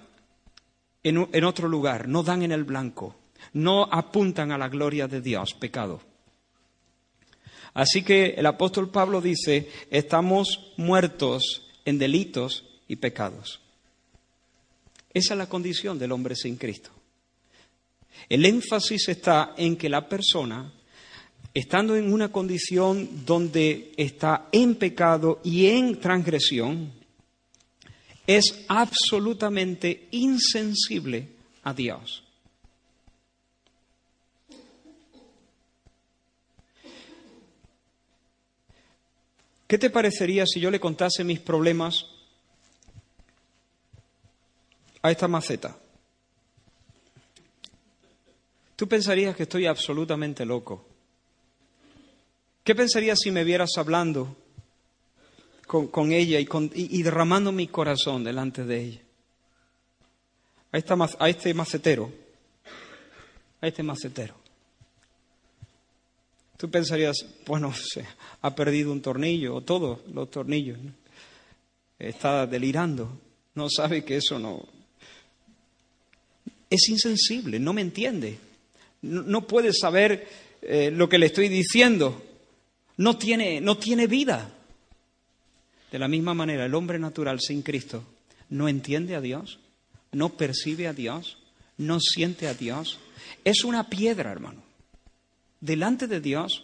[1.03, 3.16] en, en otro lugar, no dan en el blanco,
[3.55, 6.03] no apuntan a la gloria de Dios, pecado.
[7.72, 13.61] Así que el apóstol Pablo dice, estamos muertos en delitos y pecados.
[15.12, 16.90] Esa es la condición del hombre sin Cristo.
[18.29, 20.72] El énfasis está en que la persona,
[21.54, 26.92] estando en una condición donde está en pecado y en transgresión,
[28.26, 31.28] es absolutamente insensible
[31.62, 32.24] a Dios.
[39.68, 42.06] ¿Qué te parecería si yo le contase mis problemas
[45.02, 45.76] a esta maceta?
[48.76, 50.93] Tú pensarías que estoy absolutamente loco.
[52.64, 54.37] ¿Qué pensarías si me vieras hablando
[55.66, 59.00] con, ella y, derramando mi corazón delante de ella?
[60.72, 62.11] A este macetero,
[63.61, 64.35] a este macetero.
[66.57, 68.05] Tú pensarías, bueno, se
[68.40, 70.79] ha perdido un tornillo o todos los tornillos.
[71.98, 73.20] Está delirando,
[73.55, 74.66] no sabe que eso no...
[76.70, 78.38] Es insensible, no me entiende
[79.05, 80.27] no puede saber
[80.62, 82.22] eh, lo que le estoy diciendo,
[82.96, 84.50] no tiene, no tiene vida.
[85.90, 88.04] De la misma manera, el hombre natural sin Cristo
[88.48, 89.59] no entiende a Dios,
[90.12, 91.38] no percibe a Dios,
[91.78, 92.98] no siente a Dios.
[93.44, 94.62] Es una piedra, hermano.
[95.61, 96.62] Delante de Dios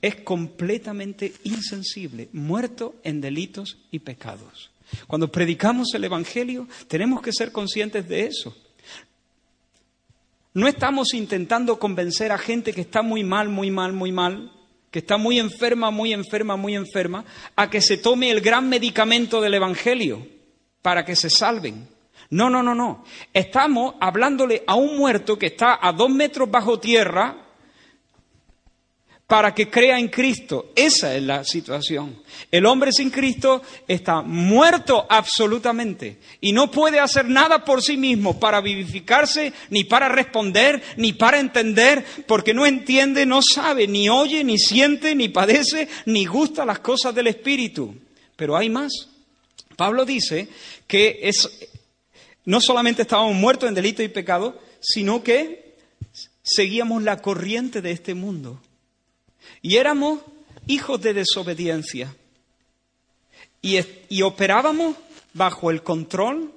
[0.00, 4.70] es completamente insensible, muerto en delitos y pecados.
[5.06, 8.56] Cuando predicamos el Evangelio, tenemos que ser conscientes de eso.
[10.54, 14.52] No estamos intentando convencer a gente que está muy mal, muy mal, muy mal,
[14.92, 17.24] que está muy enferma, muy enferma, muy enferma,
[17.56, 20.24] a que se tome el gran medicamento del Evangelio
[20.82, 21.88] para que se salven.
[22.28, 23.04] No, no, no, no.
[23.32, 27.41] Estamos hablándole a un muerto que está a dos metros bajo tierra,
[29.32, 30.72] para que crea en Cristo.
[30.76, 32.22] Esa es la situación.
[32.50, 38.38] El hombre sin Cristo está muerto absolutamente y no puede hacer nada por sí mismo
[38.38, 44.44] para vivificarse, ni para responder, ni para entender, porque no entiende, no sabe, ni oye,
[44.44, 47.94] ni siente, ni padece, ni gusta las cosas del Espíritu.
[48.36, 49.08] Pero hay más.
[49.76, 50.46] Pablo dice
[50.86, 51.70] que es,
[52.44, 55.78] no solamente estábamos muertos en delito y pecado, sino que
[56.42, 58.60] seguíamos la corriente de este mundo.
[59.60, 60.20] Y éramos
[60.66, 62.14] hijos de desobediencia.
[63.60, 64.96] Y, operábamos
[65.32, 66.52] bajo el control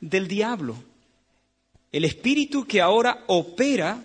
[0.00, 0.76] del diablo.
[1.90, 4.02] El espíritu que ahora opera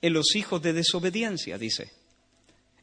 [0.00, 1.90] en los hijos de desobediencia, dice.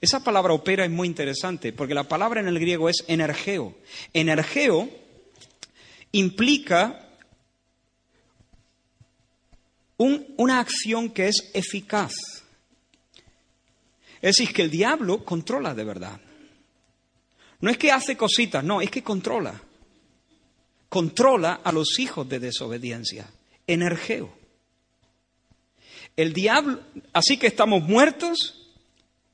[0.01, 3.75] Esa palabra opera es muy interesante porque la palabra en el griego es energeo.
[4.13, 4.89] Energeo
[6.11, 7.09] implica
[9.97, 12.13] una acción que es eficaz.
[14.25, 16.19] Es decir, que el diablo controla de verdad.
[17.59, 19.61] No es que hace cositas, no, es que controla.
[20.89, 23.29] Controla a los hijos de desobediencia.
[23.67, 24.35] Energeo.
[26.15, 26.79] El diablo,
[27.13, 28.73] así que estamos muertos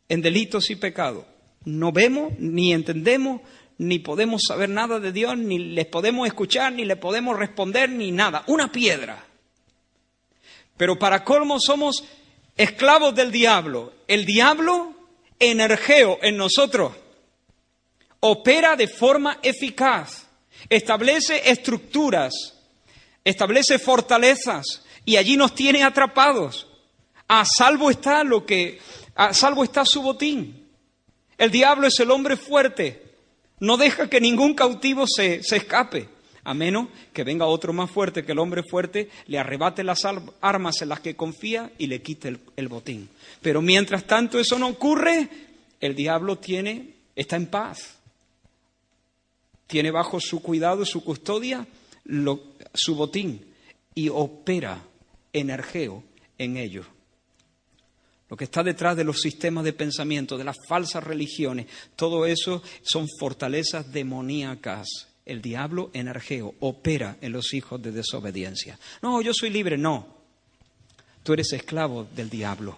[0.10, 1.23] en delitos y pecados.
[1.63, 3.39] No vemos, ni entendemos,
[3.77, 8.12] ni podemos saber nada de Dios, ni les podemos escuchar, ni le podemos responder, ni
[8.12, 8.43] nada.
[8.47, 9.25] Una piedra.
[10.75, 12.04] Pero para colmo somos
[12.62, 13.94] esclavos del diablo.
[14.08, 14.94] El diablo,
[15.40, 16.94] energeo en nosotros,
[18.20, 20.28] opera de forma eficaz,
[20.70, 22.34] establece estructuras,
[23.24, 26.68] establece fortalezas y allí nos tiene atrapados.
[27.28, 28.80] A salvo está lo que,
[29.16, 30.70] a salvo está su botín.
[31.38, 33.02] El diablo es el hombre fuerte,
[33.60, 36.08] no deja que ningún cautivo se, se escape
[36.44, 40.81] a menos que venga otro más fuerte que el hombre fuerte, le arrebate las armas
[40.81, 43.10] en las que confía y le quite el, botín.
[43.42, 45.29] Pero mientras tanto eso no ocurre,
[45.79, 47.98] el diablo tiene, está en paz.
[49.67, 51.65] Tiene bajo su cuidado, su custodia,
[52.73, 53.46] su botín
[53.94, 54.83] y opera
[55.31, 56.04] energeo
[56.37, 56.85] en ellos.
[58.29, 62.63] Lo que está detrás de los sistemas de pensamiento, de las falsas religiones, todo eso
[62.81, 68.78] son fortalezas demoníacas el diablo energeo opera en los hijos de desobediencia.
[69.02, 70.08] No, yo soy libre, no.
[71.24, 72.78] Tú eres esclavo del diablo.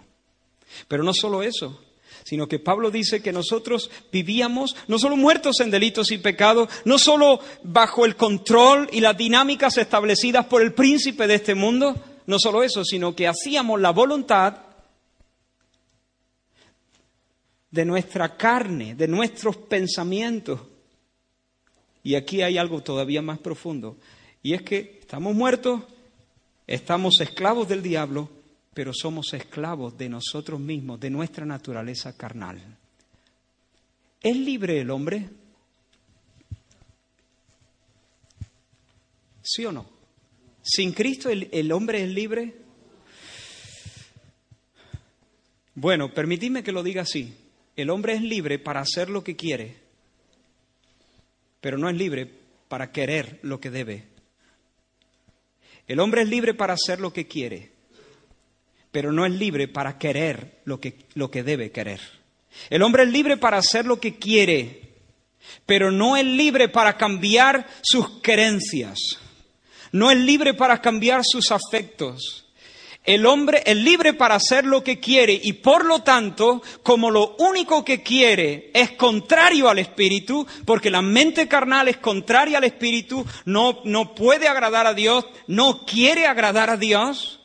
[0.87, 1.81] Pero no solo eso,
[2.23, 6.97] sino que Pablo dice que nosotros vivíamos no solo muertos en delitos y pecados, no
[6.97, 12.39] solo bajo el control y las dinámicas establecidas por el príncipe de este mundo, no
[12.39, 14.57] solo eso, sino que hacíamos la voluntad
[17.71, 20.59] de nuestra carne, de nuestros pensamientos.
[22.03, 23.97] Y aquí hay algo todavía más profundo,
[24.41, 25.81] y es que estamos muertos,
[26.67, 28.29] estamos esclavos del diablo,
[28.73, 32.77] pero somos esclavos de nosotros mismos, de nuestra naturaleza carnal.
[34.21, 35.29] ¿Es libre el hombre?
[39.41, 39.85] ¿Sí o no?
[40.61, 42.55] ¿Sin Cristo el, hombre es libre?
[45.75, 47.35] Bueno, permitidme que lo diga así.
[47.75, 49.75] El hombre es libre para hacer lo que quiere,
[51.63, 52.29] pero no es libre
[52.67, 54.03] para querer lo que debe.
[55.87, 57.71] El hombre es libre para hacer lo que quiere,
[58.91, 62.01] pero no es libre para querer lo que, lo que debe querer.
[62.69, 64.89] El hombre es libre para hacer lo que quiere,
[65.65, 68.99] pero no es libre para cambiar sus creencias.
[69.93, 72.42] No es libre para cambiar sus afectos.
[73.03, 77.35] El hombre es libre para hacer lo que quiere y por lo tanto, como lo
[77.37, 83.25] único que quiere es contrario al espíritu, porque la mente carnal es contraria al espíritu,
[83.43, 87.41] no, no puede agradar a Dios, no quiere agradar a Dios,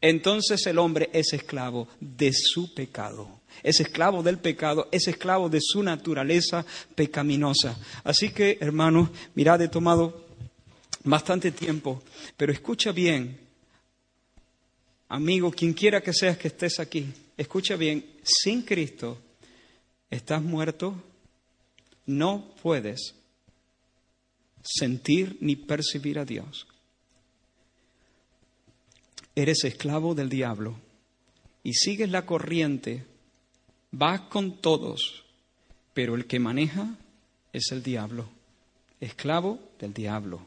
[0.00, 3.28] entonces el hombre es esclavo de su pecado.
[3.62, 6.64] Es esclavo del pecado, es esclavo de su naturaleza
[6.94, 7.76] pecaminosa.
[8.02, 10.24] Así que, hermanos, mirad, he tomado
[11.04, 12.02] bastante tiempo,
[12.36, 13.38] pero escucha bien,
[15.12, 17.06] amigo, quien quiera que seas que estés aquí,
[17.36, 19.18] escucha bien, sin Cristo
[20.10, 20.94] estás muerto,
[22.06, 23.14] no puedes
[24.62, 26.66] sentir ni percibir a Dios.
[29.34, 30.76] Eres esclavo del diablo
[31.62, 33.04] y sigues la corriente,
[33.90, 35.24] vas con todos,
[35.92, 36.96] pero el que maneja
[37.52, 38.30] es el diablo,
[38.98, 40.40] esclavo del diablo.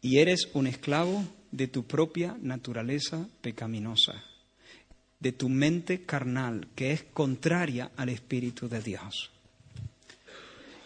[0.00, 4.22] Y eres un esclavo de tu propia naturaleza pecaminosa,
[5.20, 9.30] de tu mente carnal, que es contraria al Espíritu de Dios.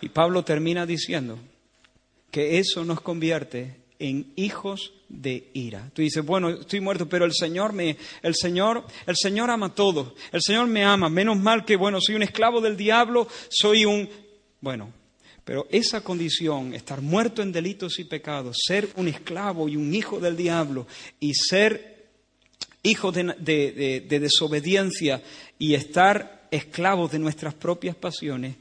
[0.01, 1.39] Y Pablo termina diciendo
[2.31, 5.91] que eso nos convierte en hijos de ira.
[5.93, 10.15] Tú dices, bueno, estoy muerto, pero el Señor me, el Señor, el Señor ama todo.
[10.33, 11.09] El Señor me ama.
[11.09, 14.09] Menos mal que, bueno, soy un esclavo del diablo, soy un,
[14.61, 14.93] bueno,
[15.45, 20.21] pero esa condición, estar muerto en delitos y pecados, ser un esclavo y un hijo
[20.21, 20.87] del diablo
[21.19, 22.11] y ser
[22.83, 25.23] hijo de, desobediencia
[25.59, 28.57] y estar esclavos de nuestras propias pasiones,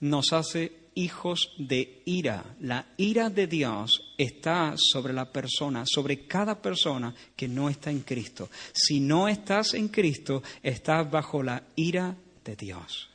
[0.00, 2.56] nos hace hijos de ira.
[2.60, 8.00] La ira de Dios está sobre la persona, sobre cada persona que no está en
[8.00, 8.48] Cristo.
[8.72, 13.10] Si no estás en Cristo, estás bajo la ira de Dios.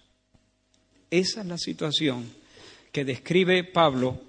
[1.10, 2.41] Esa es la situación
[2.92, 4.20] que describe Pablo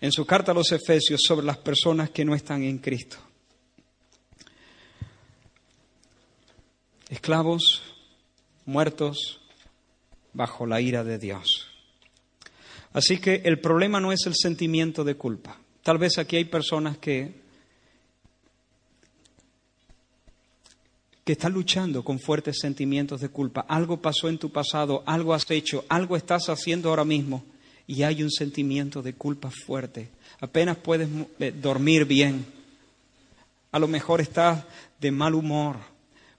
[0.00, 3.18] en su carta a los Efesios sobre las personas que no están en Cristo.
[7.08, 7.82] Esclavos,
[8.66, 9.40] muertos
[10.32, 11.68] bajo la ira de Dios.
[12.92, 15.58] Así que el problema no es el sentimiento de culpa.
[15.82, 17.32] Tal vez aquí hay personas que,
[21.24, 23.64] que están luchando con fuertes sentimientos de culpa.
[23.68, 27.44] Algo pasó en tu pasado, algo has hecho, algo estás haciendo ahora mismo
[27.88, 30.10] y hay un sentimiento de culpa fuerte.
[30.40, 31.08] Apenas puedes
[31.40, 32.44] eh, dormir bien.
[33.72, 34.64] A lo mejor estás
[35.00, 35.76] de mal humor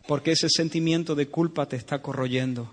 [0.07, 2.71] porque ese sentimiento de culpa te está corroyendo.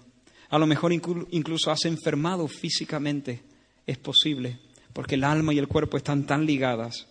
[0.50, 3.42] A lo mejor incluso has enfermado físicamente.
[3.86, 4.58] Es posible
[4.92, 7.06] porque el alma y el cuerpo están tan ligadas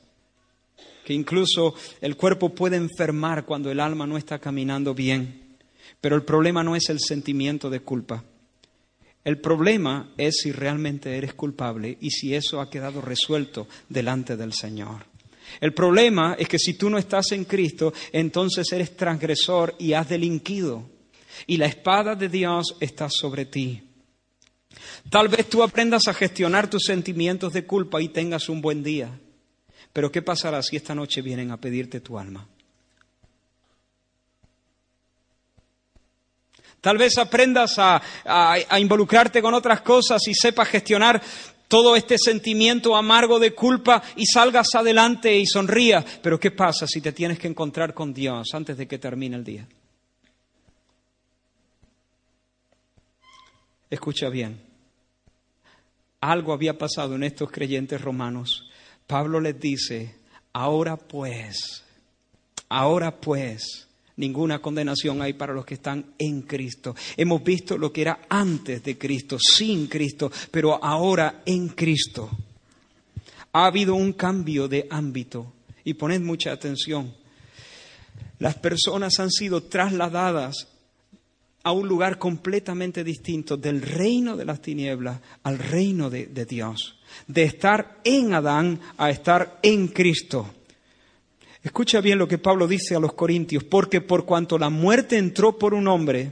[1.04, 5.58] que incluso el cuerpo puede enfermar cuando el alma no está caminando bien.
[6.02, 8.24] Pero el problema no es el sentimiento de culpa.
[9.26, 14.54] El problema es si realmente eres culpable y si eso ha quedado resuelto delante del
[14.54, 15.08] Señor.
[15.60, 20.08] El problema es que si tú no estás en Cristo, entonces eres transgresor y has
[20.08, 20.88] delinquido.
[21.48, 23.82] Y la espada de Dios está sobre ti.
[25.10, 29.20] Tal vez tú aprendas a gestionar tus sentimientos de culpa y tengas un buen día.
[29.92, 32.48] Pero ¿qué pasará si esta noche vienen a pedirte tu alma?
[36.86, 38.00] Tal vez aprendas a,
[38.80, 41.20] involucrarte con otras cosas y sepas gestionar
[41.68, 46.06] todo este sentimiento amargo de culpa y salgas adelante y sonrías.
[46.22, 49.44] Pero ¿qué pasa si te tienes que encontrar con Dios antes de que termine el
[49.44, 49.68] día?
[53.90, 54.62] Escucha bien.
[56.22, 58.70] Algo había pasado en estos creyentes romanos.
[59.08, 60.14] Pablo les dice,
[60.54, 61.84] ahora pues,
[62.70, 63.85] ahora pues,
[64.18, 66.96] ninguna condenación hay para los que están en Cristo.
[67.18, 72.30] Hemos visto lo que era antes de Cristo, sin Cristo, pero ahora en Cristo.
[73.54, 75.54] Ha habido un cambio de ámbito
[75.84, 77.14] y poned mucha atención.
[78.40, 80.68] Las personas han sido trasladadas
[81.64, 87.00] a un lugar completamente distinto del reino de las tinieblas al reino de, de Dios,
[87.28, 90.54] de estar en Adán a estar en Cristo.
[91.66, 95.58] Escucha bien lo que Pablo dice a los Corintios, porque por cuanto la muerte entró
[95.58, 96.32] por un hombre,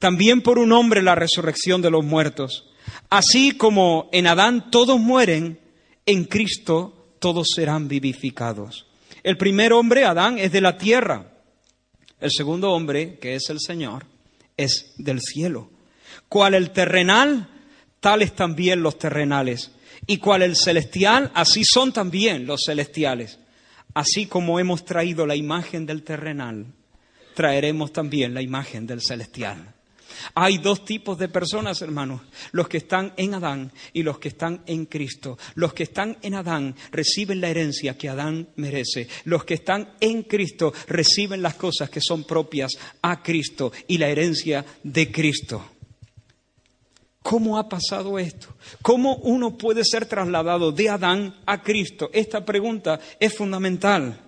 [0.00, 2.72] también por un hombre la resurrección de los muertos.
[3.08, 5.60] Así como en Adán todos mueren,
[6.06, 8.86] en Cristo todos serán vivificados.
[9.22, 11.30] El primer hombre, Adán, es de la tierra.
[12.20, 14.06] El segundo hombre, que es el Señor,
[14.56, 15.70] es del cielo.
[16.28, 17.48] Cual el terrenal,
[18.00, 19.70] tales también los terrenales.
[20.08, 23.38] Y cual el celestial, así son también los celestiales.
[23.94, 26.66] Así como hemos traído la imagen del terrenal,
[27.34, 29.74] traeremos también la imagen del celestial.
[30.34, 32.22] Hay dos tipos de personas, hermanos,
[32.52, 35.38] los que están en Adán y los que están en Cristo.
[35.54, 39.08] Los que están en Adán reciben la herencia que Adán merece.
[39.24, 42.72] Los que están en Cristo reciben las cosas que son propias
[43.02, 45.73] a Cristo y la herencia de Cristo.
[47.24, 48.48] ¿Cómo ha pasado esto?
[48.82, 52.10] ¿Cómo uno puede ser trasladado de Adán a Cristo?
[52.12, 54.20] Esta pregunta es fundamental.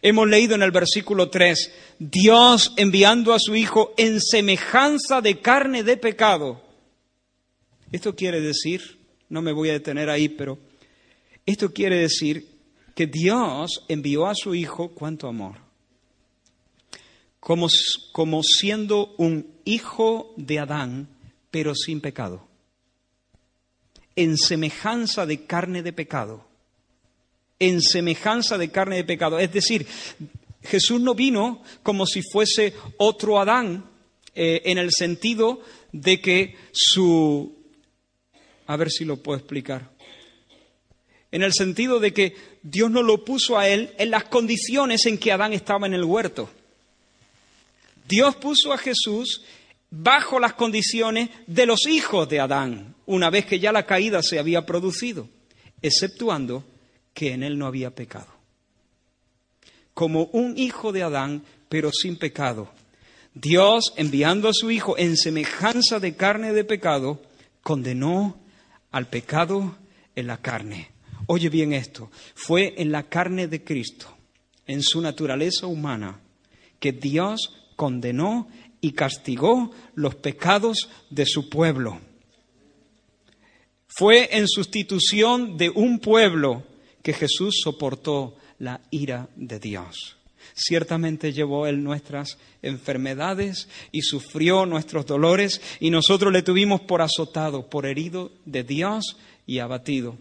[0.00, 5.82] Hemos leído en el versículo 3, Dios enviando a su Hijo en semejanza de carne
[5.82, 6.62] de pecado.
[7.90, 10.60] Esto quiere decir, no me voy a detener ahí, pero
[11.44, 12.46] esto quiere decir
[12.94, 15.56] que Dios envió a su Hijo cuánto amor.
[17.40, 17.66] Como,
[18.12, 21.08] como siendo un hijo de Adán,
[21.52, 22.48] pero sin pecado,
[24.16, 26.44] en semejanza de carne de pecado,
[27.60, 29.38] en semejanza de carne de pecado.
[29.38, 29.86] Es decir,
[30.64, 33.84] Jesús no vino como si fuese otro Adán,
[34.34, 35.60] eh, en el sentido
[35.92, 37.54] de que su...
[38.66, 39.90] A ver si lo puedo explicar.
[41.30, 45.18] En el sentido de que Dios no lo puso a él en las condiciones en
[45.18, 46.48] que Adán estaba en el huerto.
[48.08, 49.42] Dios puso a Jesús
[49.92, 54.38] bajo las condiciones de los hijos de Adán, una vez que ya la caída se
[54.38, 55.28] había producido,
[55.82, 56.64] exceptuando
[57.12, 58.28] que en él no había pecado.
[59.92, 62.72] Como un hijo de Adán, pero sin pecado.
[63.34, 67.20] Dios, enviando a su Hijo en semejanza de carne de pecado,
[67.62, 68.40] condenó
[68.90, 69.76] al pecado
[70.16, 70.90] en la carne.
[71.26, 74.06] Oye bien esto, fue en la carne de Cristo,
[74.66, 76.20] en su naturaleza humana,
[76.80, 78.48] que Dios condenó
[78.82, 82.00] y castigó los pecados de su pueblo.
[83.86, 86.64] Fue en sustitución de un pueblo
[87.02, 90.16] que Jesús soportó la ira de Dios.
[90.54, 97.70] Ciertamente llevó Él nuestras enfermedades y sufrió nuestros dolores y nosotros le tuvimos por azotado,
[97.70, 99.16] por herido de Dios
[99.46, 100.18] y abatido.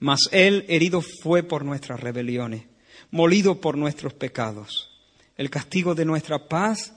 [0.00, 2.64] Mas Él herido fue por nuestras rebeliones,
[3.10, 4.90] molido por nuestros pecados.
[5.36, 6.94] El castigo de nuestra paz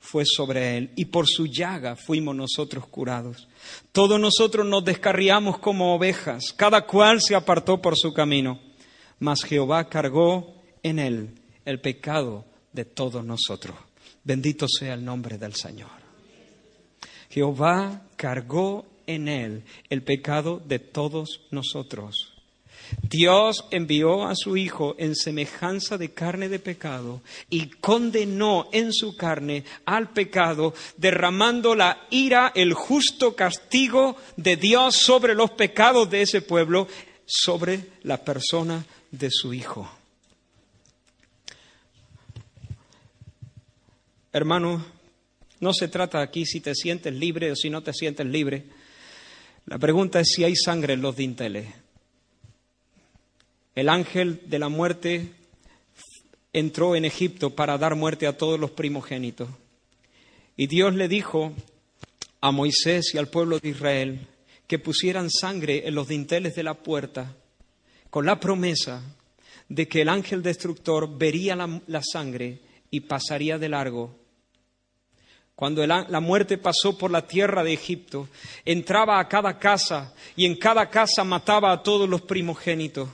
[0.00, 3.46] fue sobre él y por su llaga fuimos nosotros curados.
[3.92, 8.60] Todos nosotros nos descarriamos como ovejas, cada cual se apartó por su camino,
[9.18, 11.34] mas Jehová cargó en él
[11.64, 13.76] el pecado de todos nosotros.
[14.24, 15.90] Bendito sea el nombre del Señor.
[17.28, 22.29] Jehová cargó en él el pecado de todos nosotros.
[23.02, 29.16] Dios envió a su Hijo en semejanza de carne de pecado y condenó en su
[29.16, 36.22] carne al pecado, derramando la ira, el justo castigo de Dios sobre los pecados de
[36.22, 36.86] ese pueblo,
[37.26, 39.90] sobre la persona de su Hijo.
[44.32, 44.84] Hermano,
[45.58, 48.64] no se trata aquí si te sientes libre o si no te sientes libre.
[49.66, 51.66] La pregunta es si hay sangre en los dinteles.
[53.74, 55.32] El ángel de la muerte
[56.52, 59.48] entró en Egipto para dar muerte a todos los primogénitos.
[60.56, 61.52] Y Dios le dijo
[62.40, 64.26] a Moisés y al pueblo de Israel
[64.66, 67.36] que pusieran sangre en los dinteles de la puerta
[68.08, 69.02] con la promesa
[69.68, 72.58] de que el ángel destructor vería la, sangre
[72.90, 74.16] y pasaría de largo.
[75.54, 78.28] Cuando la muerte pasó por la tierra de Egipto,
[78.64, 83.08] entraba a cada casa y en cada casa mataba a todos los primogénitos.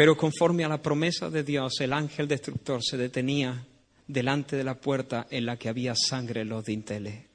[0.00, 3.66] Pero conforme a la promesa de Dios, el ángel destructor se detenía
[4.06, 7.26] delante de la puerta en la que había sangre en los dinteles.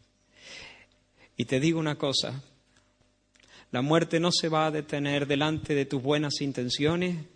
[1.37, 2.41] Y te digo una cosa,
[3.69, 7.27] la muerte no se va a detener delante de tus buenas intenciones,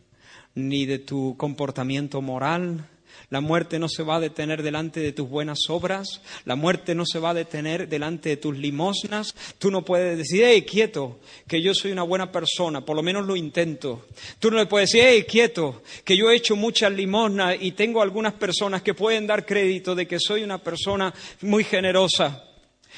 [0.55, 2.89] ni de tu comportamiento moral,
[3.29, 7.05] La muerte no se va a detener delante de tus buenas obras, la muerte no
[7.05, 9.35] se va a detener delante de tus limosnas.
[9.57, 13.25] Tú no puedes decir, hey, quieto, que yo soy una buena persona, por lo menos
[13.25, 14.07] lo intento.
[14.39, 18.01] Tú no le puedes decir, hey, quieto, que yo he hecho muchas limosnas y tengo
[18.01, 22.43] algunas personas que pueden dar crédito de que soy una persona muy generosa.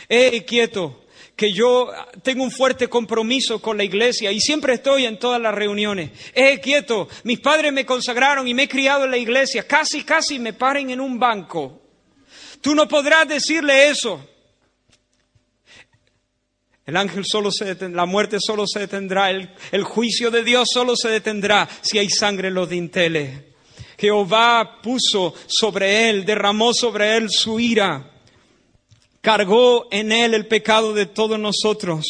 [0.08, 1.01] Hey, quieto,
[1.42, 5.56] que yo tengo un fuerte compromiso con la iglesia y siempre estoy en todas las
[5.56, 6.12] reuniones.
[6.36, 10.38] Eh, quieto, mis padres me consagraron y me he criado en la iglesia, casi, casi
[10.38, 11.82] me paren en un banco.
[12.62, 14.24] Tú no podrás decirle eso.
[16.86, 20.70] El ángel solo se detendrá, la muerte solo se detendrá, el, el juicio de Dios
[20.72, 23.32] solo se detendrá si hay sangre en los dinteles.
[23.98, 28.11] Jehová puso sobre él, derramó sobre él su ira
[29.22, 32.06] cargó en él el pecado de todos nosotros.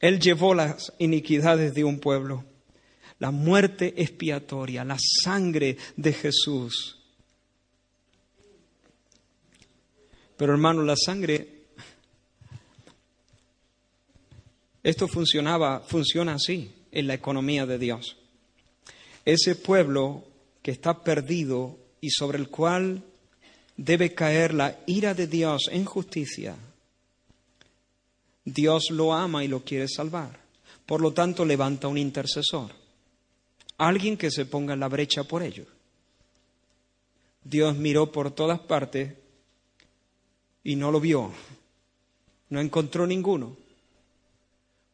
[0.00, 2.44] Él llevó las iniquidades de un pueblo,
[3.18, 6.98] la muerte expiatoria, la sangre de Jesús.
[10.36, 11.64] Pero hermano, la sangre,
[14.84, 18.16] esto funcionaba, funciona así en la economía de Dios.
[19.24, 20.24] Ese pueblo
[20.62, 23.02] que está perdido y sobre el cual
[23.78, 26.56] debe caer la ira de Dios en justicia.
[28.44, 30.40] Dios lo ama y lo quiere salvar.
[30.84, 32.72] Por lo tanto, levanta un intercesor.
[33.78, 35.64] Alguien que se ponga en la brecha por ello.
[37.44, 39.14] Dios miró por todas partes
[40.64, 41.32] y no lo vio.
[42.50, 43.56] No encontró ninguno.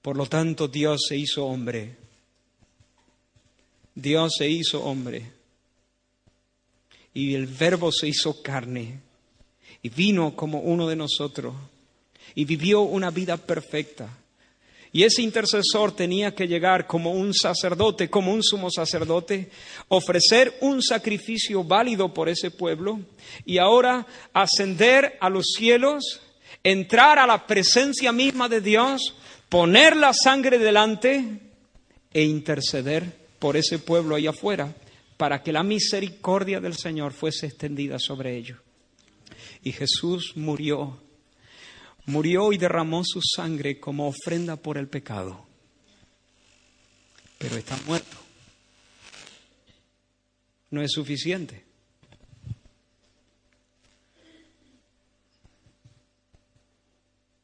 [0.03, 1.97] Por lo tanto, Dios se hizo hombre.
[3.95, 5.34] Dios se hizo hombre
[7.15, 8.99] y el verbo se hizo carne
[9.83, 11.55] y vino como uno de nosotros
[12.35, 14.09] y vivió una vida perfecta.
[14.93, 19.51] Y ese intercesor tenía que llegar como un sacerdote, como un sumo sacerdote,
[19.89, 23.01] ofrecer un sacrificio válido por ese pueblo
[23.45, 26.21] y ahora ascender a los cielos,
[26.63, 29.15] entrar a la presencia misma de Dios,
[29.49, 31.41] poner la sangre delante
[32.13, 33.05] e interceder
[33.41, 34.75] por ese pueblo allá afuera
[35.25, 38.61] para que la misericordia del Señor fuese extendida sobre ellos.
[39.63, 41.01] Y Jesús murió,
[42.05, 45.47] murió y derramó su sangre como ofrenda por el pecado.
[47.39, 48.19] Pero está muerto.
[50.69, 51.65] No es suficiente.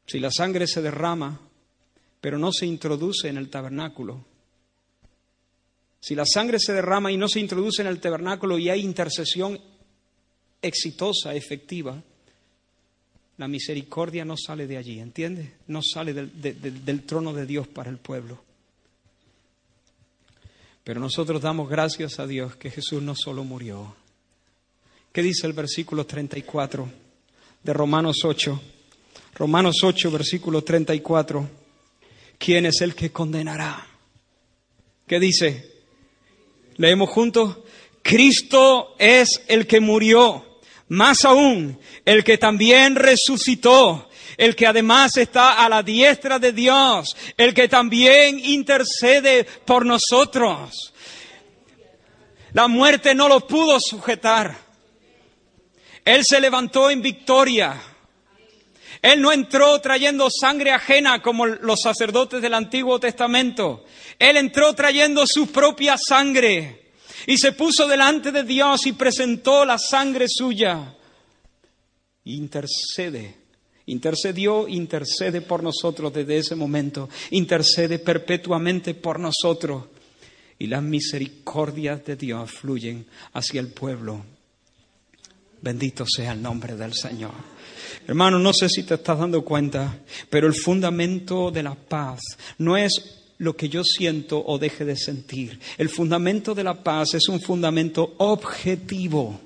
[0.05, 1.41] Si la sangre se derrama,
[2.21, 4.23] pero no se introduce en el tabernáculo,
[6.01, 9.59] si la sangre se derrama y no se introduce en el tabernáculo y hay intercesión
[10.59, 12.01] exitosa, efectiva,
[13.37, 15.51] la misericordia no sale de allí, ¿entiendes?
[15.67, 16.31] No sale del,
[16.85, 18.41] del trono de Dios para el pueblo.
[20.83, 23.95] Pero nosotros damos gracias a Dios que Jesús no solo murió.
[25.13, 26.89] ¿Qué dice el versículo 34
[27.63, 28.61] de Romanos 8?
[29.35, 31.49] Romanos 8, versículo 34.
[32.39, 33.85] ¿Quién es el que condenará?
[35.05, 35.70] ¿Qué dice?
[36.81, 37.59] Leemos juntos.
[38.01, 45.63] Cristo es el que murió, más aún, el que también resucitó, el que además está
[45.63, 50.91] a la diestra de Dios, el que también intercede por nosotros.
[52.53, 54.57] La muerte no lo pudo sujetar.
[56.03, 57.79] Él se levantó en victoria.
[59.01, 63.83] Él no entró trayendo sangre ajena como los sacerdotes del Antiguo Testamento.
[64.19, 66.91] Él entró trayendo su propia sangre
[67.25, 70.95] y se puso delante de Dios y presentó la sangre suya.
[72.25, 73.35] Intercede,
[73.87, 79.85] intercedió, intercede por nosotros desde ese momento, intercede perpetuamente por nosotros.
[80.59, 84.23] Y las misericordias de Dios fluyen hacia el pueblo.
[85.59, 87.50] Bendito sea el nombre del Señor.
[88.11, 89.99] Hermano, no sé si te estás dando cuenta,
[90.29, 92.19] pero el fundamento de la paz
[92.57, 95.57] no es lo que yo siento o deje de sentir.
[95.77, 99.39] El fundamento de la paz es un fundamento objetivo.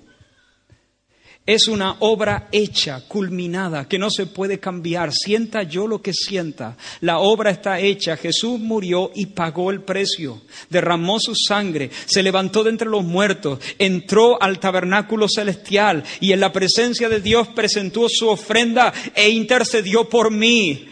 [1.46, 5.14] Es una obra hecha, culminada, que no se puede cambiar.
[5.14, 6.76] Sienta yo lo que sienta.
[7.02, 8.18] La obra está hecha.
[8.18, 10.42] Jesús murió y pagó el precio.
[10.72, 11.92] Derramó su sangre.
[12.08, 13.60] Se levantó de entre los muertos.
[13.78, 20.10] Entró al tabernáculo celestial y en la presencia de Dios presentó su ofrenda e intercedió
[20.10, 20.90] por mí.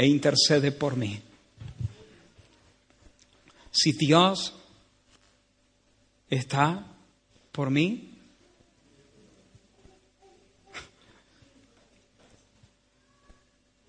[0.00, 1.20] e intercede por mí.
[3.70, 4.54] Si Dios
[6.30, 6.86] está
[7.52, 8.06] por mí.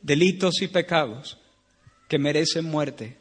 [0.02, 1.38] Delitos y pecados
[2.10, 3.18] que merecen muerte.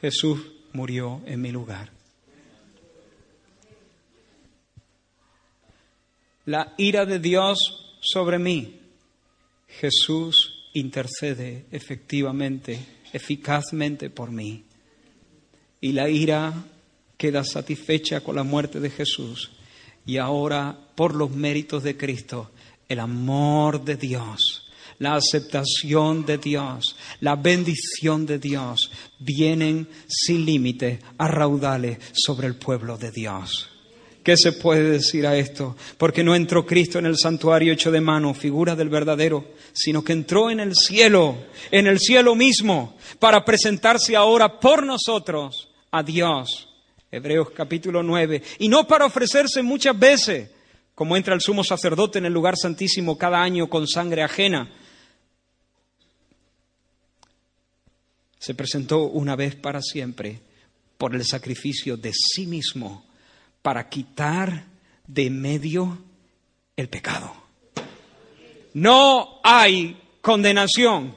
[0.00, 0.40] Jesús
[0.72, 1.92] murió en mi lugar.
[6.46, 7.58] La ira de Dios
[8.00, 8.80] sobre mí.
[9.68, 12.80] Jesús intercede efectivamente,
[13.12, 14.64] eficazmente por mí.
[15.82, 16.54] Y la ira
[17.18, 19.50] queda satisfecha con la muerte de Jesús.
[20.06, 22.50] Y ahora, por los méritos de Cristo,
[22.88, 24.64] el amor de Dios
[24.98, 32.56] la aceptación de Dios, la bendición de Dios, vienen sin límite a raudales sobre el
[32.56, 33.68] pueblo de Dios.
[34.22, 35.76] ¿Qué se puede decir a esto?
[35.96, 40.12] Porque no entró Cristo en el santuario hecho de mano, figura del verdadero, sino que
[40.12, 46.67] entró en el cielo, en el cielo mismo, para presentarse ahora por nosotros a Dios.
[47.10, 48.42] Hebreos capítulo 9.
[48.58, 50.50] Y no para ofrecerse muchas veces,
[50.94, 54.70] como entra el sumo sacerdote en el lugar santísimo cada año con sangre ajena,
[58.38, 60.40] se presentó una vez para siempre
[60.96, 63.06] por el sacrificio de sí mismo
[63.62, 64.64] para quitar
[65.06, 65.98] de medio
[66.76, 67.32] el pecado.
[68.74, 71.16] No hay condenación.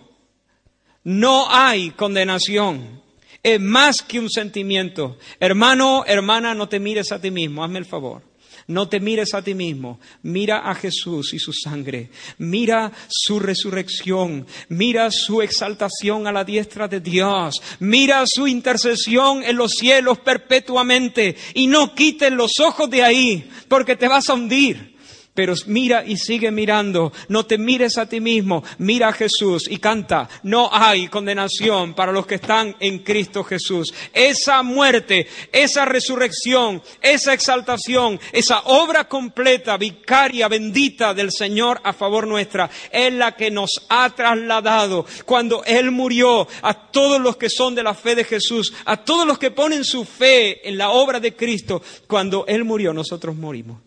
[1.04, 3.01] No hay condenación.
[3.44, 5.18] Es más que un sentimiento.
[5.40, 7.64] Hermano, hermana, no te mires a ti mismo.
[7.64, 8.32] Hazme el favor.
[8.68, 14.46] No te mires a ti mismo, mira a Jesús y su sangre, mira su resurrección,
[14.70, 21.36] mira su exaltación a la diestra de Dios, mira su intercesión en los cielos perpetuamente
[21.54, 24.91] y no quites los ojos de ahí porque te vas a hundir.
[25.34, 29.78] Pero mira y sigue mirando, no te mires a ti mismo, mira a Jesús y
[29.78, 33.94] canta, no hay condenación para los que están en Cristo Jesús.
[34.14, 42.28] Esa muerte, esa resurrección, esa exaltación, esa obra completa, vicaria, bendita del Señor a favor
[42.28, 47.74] nuestra, es la que nos ha trasladado cuando Él murió a todos los que son
[47.74, 51.22] de la fe de Jesús, a todos los que ponen su fe en la obra
[51.22, 53.78] de Cristo, cuando Él murió nosotros morimos.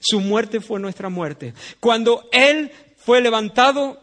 [0.00, 1.54] Su muerte fue nuestra muerte.
[1.80, 4.00] Cuando Él fue levantado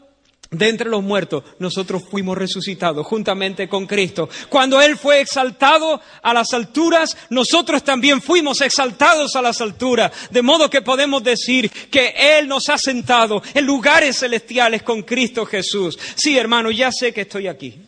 [0.51, 4.29] de entre los muertos, nosotros fuimos resucitados juntamente con Cristo.
[4.49, 10.11] Cuando Él fue exaltado a las alturas, nosotros también fuimos exaltados a las alturas.
[10.31, 15.45] De modo que podemos decir que Él nos ha sentado en lugares celestiales con Cristo
[15.45, 15.97] Jesús.
[16.15, 17.79] Sí, hermano, ya sé que estoy aquí,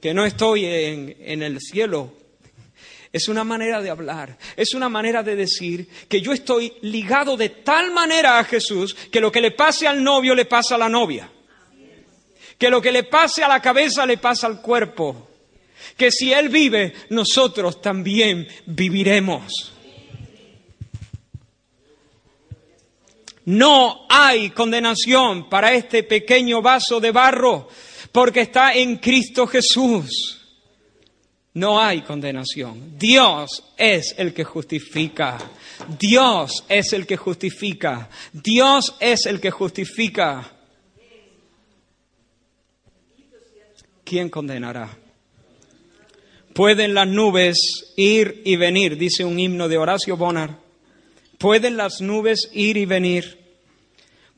[0.00, 2.23] que no estoy en, en el cielo
[3.14, 7.48] es una manera de hablar, es una manera de decir que yo estoy ligado de
[7.48, 10.88] tal manera a Jesús que lo que le pase al novio le pasa a la
[10.88, 11.30] novia.
[12.58, 15.28] Que lo que le pase a la cabeza le pasa al cuerpo.
[15.96, 19.72] Que si Él vive, nosotros también viviremos.
[23.44, 27.68] No hay condenación para este pequeño vaso de barro
[28.10, 30.43] porque está en Cristo Jesús
[31.54, 32.98] no hay condenación.
[32.98, 35.38] Dios es el que justifica.
[36.00, 38.10] Dios es el que justifica.
[38.32, 40.50] Dios es el que justifica.
[44.04, 44.98] ¿Quién condenará?
[46.54, 50.58] Pueden las nubes ir y venir, dice un himno de Horacio Bonar.
[51.38, 53.38] Pueden las nubes ir y venir.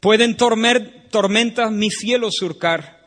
[0.01, 3.07] Pueden tormentas mi cielo surcar.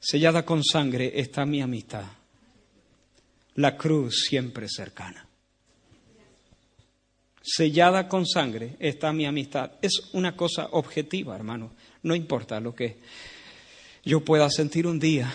[0.00, 2.04] Sellada con sangre está mi amistad
[3.56, 5.26] la cruz siempre cercana.
[7.42, 9.72] Sellada con sangre está mi amistad.
[9.82, 11.72] Es una cosa objetiva, hermano.
[12.02, 12.98] No importa lo que
[14.02, 15.32] yo pueda sentir un día.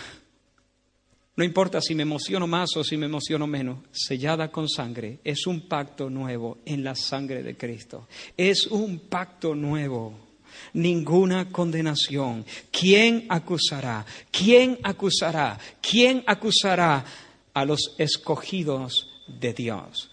[1.36, 3.80] No importa si me emociono más o si me emociono menos.
[3.92, 8.08] Sellada con sangre es un pacto nuevo en la sangre de Cristo.
[8.36, 10.30] Es un pacto nuevo
[10.74, 12.46] ninguna condenación.
[12.72, 14.06] ¿Quién acusará?
[14.32, 15.58] ¿Quién acusará?
[15.82, 17.06] ¿Quién acusará
[17.54, 20.10] a los escogidos de Dios.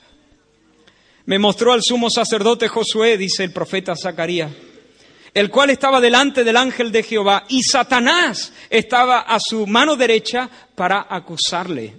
[1.27, 4.53] Me mostró al sumo sacerdote Josué, dice el profeta Zacarías,
[5.35, 10.49] el cual estaba delante del ángel de Jehová y Satanás estaba a su mano derecha
[10.75, 11.95] para acusarle.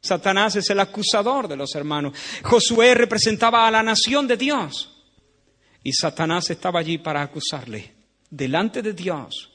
[0.00, 2.14] Satanás es el acusador de los hermanos.
[2.42, 4.90] Josué representaba a la nación de Dios
[5.84, 7.94] y Satanás estaba allí para acusarle
[8.28, 9.51] delante de Dios.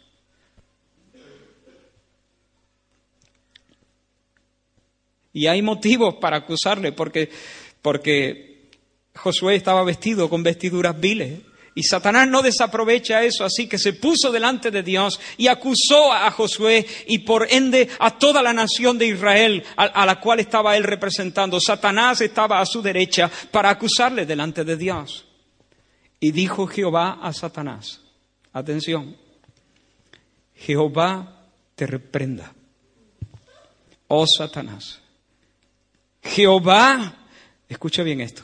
[5.38, 7.30] Y hay motivos para acusarle, porque,
[7.84, 8.72] porque
[9.14, 11.42] Josué estaba vestido con vestiduras viles.
[11.76, 16.32] Y Satanás no desaprovecha eso, así que se puso delante de Dios y acusó a
[16.32, 20.76] Josué y por ende a toda la nación de Israel a, a, la cual estaba
[20.76, 21.60] él representando.
[21.60, 25.28] Satanás estaba a su derecha para acusarle delante de Dios.
[26.20, 28.02] Y dijo Jehová a Satanás,
[28.54, 29.16] atención,
[30.56, 31.44] Jehová
[31.76, 32.56] te reprenda,
[34.08, 35.02] oh Satanás
[36.28, 37.16] Jehová,
[37.70, 38.44] escucha bien esto,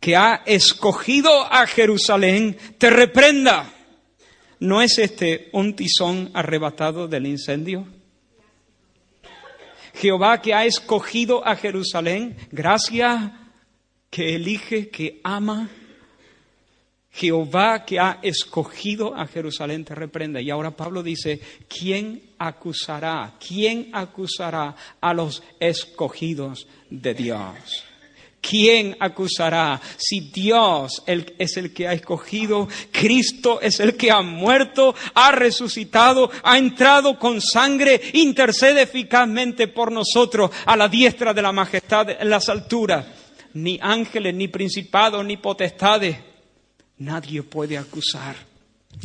[0.00, 3.70] que ha escogido a Jerusalén te reprenda.
[4.60, 7.86] ¿No es este un tizón arrebatado del incendio?
[9.94, 13.50] Jehová que ha escogido a Jerusalén, gracia
[14.10, 15.68] que elige, que ama.
[17.10, 20.40] Jehová que ha escogido a Jerusalén te reprenda.
[20.40, 23.34] Y ahora Pablo dice, ¿quién acusará?
[23.38, 26.66] ¿Quién acusará a los escogidos
[27.00, 27.84] de Dios?
[28.40, 29.80] ¿Quién acusará?
[29.96, 36.30] Si Dios es el que ha escogido, Cristo es el que ha muerto, ha resucitado,
[36.42, 42.28] ha entrado con sangre, intercede eficazmente por nosotros a la diestra de la majestad en
[42.28, 43.06] las alturas.
[43.54, 46.18] Ni ángeles, ni principados, ni potestades.
[46.98, 48.36] Nadie puede acusar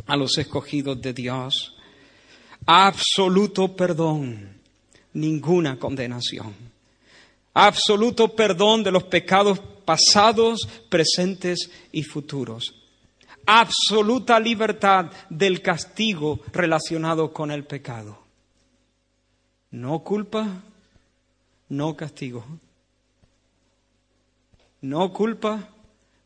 [0.05, 1.77] a los escogidos de Dios.
[2.65, 4.59] Absoluto perdón,
[5.13, 6.68] ninguna condenación
[7.59, 12.73] absoluto perdón de los pecados pasados, presentes y futuros.
[13.45, 18.17] Absoluta libertad del castigo relacionado con el pecado.
[19.71, 20.63] No culpa,
[21.67, 22.45] no castigo.
[24.81, 25.69] No culpa,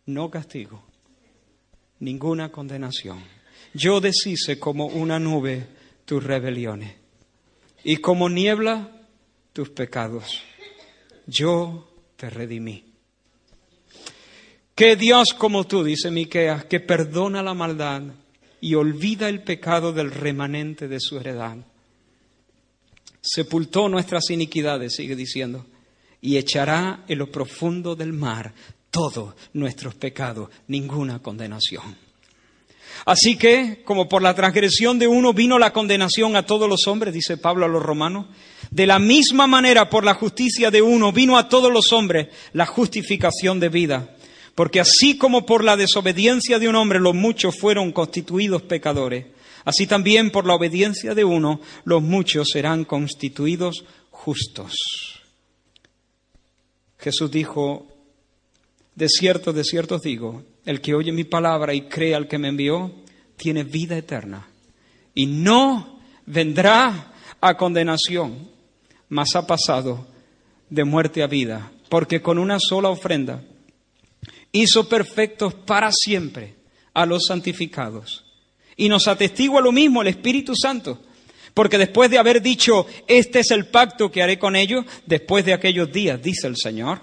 [0.05, 0.84] no castigo.
[1.99, 3.23] Ninguna condenación.
[3.73, 5.65] Yo deshice como una nube
[6.05, 6.93] tus rebeliones
[7.84, 8.91] y como niebla
[9.53, 10.43] tus pecados
[11.26, 12.86] yo te redimí.
[14.76, 18.01] Que Dios como tú, dice Miqueas, que perdona la maldad
[18.59, 21.57] y olvida el pecado del remanente de su heredad.
[23.21, 25.65] Sepultó nuestras iniquidades, sigue diciendo,
[26.21, 28.53] y echará en lo profundo del mar
[28.89, 31.97] todos nuestros pecados, ninguna condenación.
[33.05, 37.13] Así que, como por la transgresión de uno vino la condenación a todos los hombres,
[37.13, 38.28] dice Pablo a los romanos,
[38.74, 42.65] de la misma manera por la justicia de uno vino a todos los hombres la
[42.65, 44.15] justificación de vida.
[44.55, 49.28] Porque así como por la desobediencia de un hombre los muchos fueron constituidos pecadores,
[49.63, 54.74] así también por la obediencia de uno los muchos serán constituidos justos.
[56.97, 57.88] Jesús dijo,
[58.95, 62.39] de cierto, de cierto os digo, el que oye mi palabra y cree al que
[62.39, 62.91] me envió,
[63.38, 64.47] tiene vida eterna.
[65.13, 68.53] Y no vendrá a condenación,
[69.14, 70.07] mas ha pasado
[70.72, 73.43] de muerte a vida, porque con una sola ofrenda
[74.51, 76.55] hizo perfectos para siempre
[76.95, 78.26] a los santificados.
[78.76, 80.99] Y nos atestigua lo mismo el Espíritu Santo,
[81.53, 85.53] porque después de haber dicho, este es el pacto que haré con ellos, después de
[85.53, 87.01] aquellos días, dice el Señor,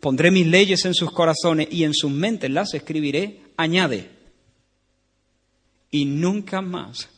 [0.00, 4.10] Pondré mis leyes en sus corazones y en sus mentes las escribiré, añade.
[5.90, 7.08] Y nunca más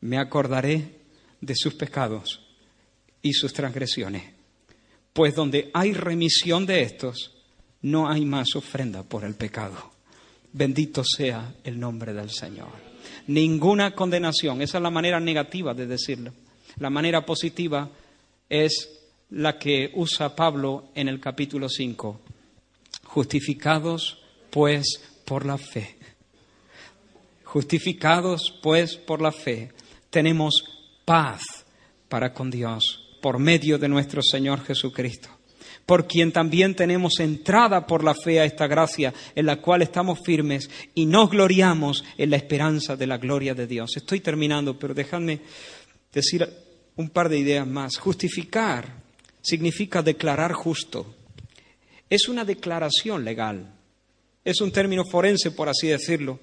[0.00, 1.00] me acordaré
[1.40, 2.49] de sus pecados
[3.22, 4.24] y sus transgresiones.
[5.12, 7.32] Pues donde hay remisión de estos,
[7.82, 9.92] no hay más ofrenda por el pecado.
[10.52, 12.68] Bendito sea el nombre del Señor.
[13.26, 16.32] Ninguna condenación, esa es la manera negativa de decirlo.
[16.78, 17.90] La manera positiva
[18.48, 18.90] es
[19.30, 22.20] la que usa Pablo en el capítulo 5.
[23.04, 24.18] Justificados
[24.50, 25.96] pues por la fe.
[27.44, 29.72] Justificados pues por la fe,
[30.10, 30.64] tenemos
[31.04, 31.42] paz
[32.08, 35.28] para con Dios por medio de nuestro Señor Jesucristo,
[35.86, 40.20] por quien también tenemos entrada por la fe a esta gracia en la cual estamos
[40.24, 43.96] firmes y nos gloriamos en la esperanza de la gloria de Dios.
[43.96, 45.40] Estoy terminando, pero dejadme
[46.12, 46.48] decir
[46.96, 47.96] un par de ideas más.
[47.96, 49.02] Justificar
[49.40, 51.14] significa declarar justo.
[52.08, 53.74] Es una declaración legal.
[54.44, 56.38] Es un término forense, por así decirlo.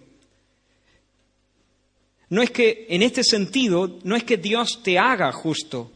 [2.29, 5.91] No es que, en este sentido, no es que Dios te haga justo.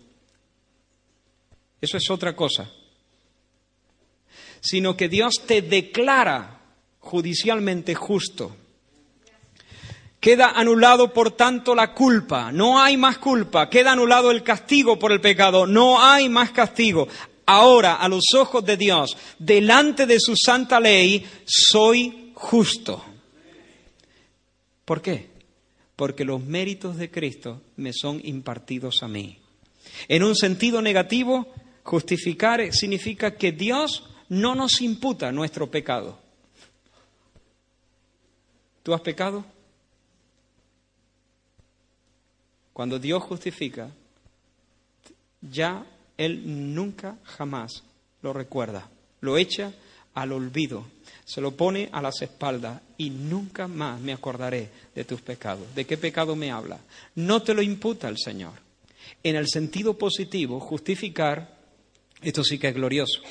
[1.82, 2.70] Eso es otra cosa.
[4.62, 6.62] Sino que Dios te declara
[7.00, 8.56] judicialmente justo.
[10.20, 12.52] Queda anulado, por tanto, la culpa.
[12.52, 13.68] No hay más culpa.
[13.70, 15.66] Queda anulado el castigo por el pecado.
[15.66, 17.08] No hay más castigo.
[17.48, 23.04] Ahora, a los ojos de Dios, delante de su santa ley, soy justo.
[24.86, 25.30] ¿Por qué?
[25.96, 29.40] Porque los méritos de Cristo me son impartidos a mí.
[30.08, 31.52] En un sentido negativo,
[31.84, 36.18] justificar significa que Dios no nos imputa nuestro pecado.
[38.84, 39.46] ¿Tú has pecado?
[42.74, 43.90] Cuando Dios justifica,
[45.42, 45.86] ya
[46.18, 47.84] Él nunca jamás
[48.22, 49.74] lo recuerda, lo echa
[50.14, 50.86] al olvido,
[51.26, 55.74] se lo pone a las espaldas y nunca más me acordaré de tus pecados.
[55.76, 56.80] ¿De qué pecado me habla?
[57.16, 58.54] No te lo imputa el Señor.
[59.24, 61.61] En el sentido positivo, justificar,
[62.22, 63.22] esto sí que es glorioso.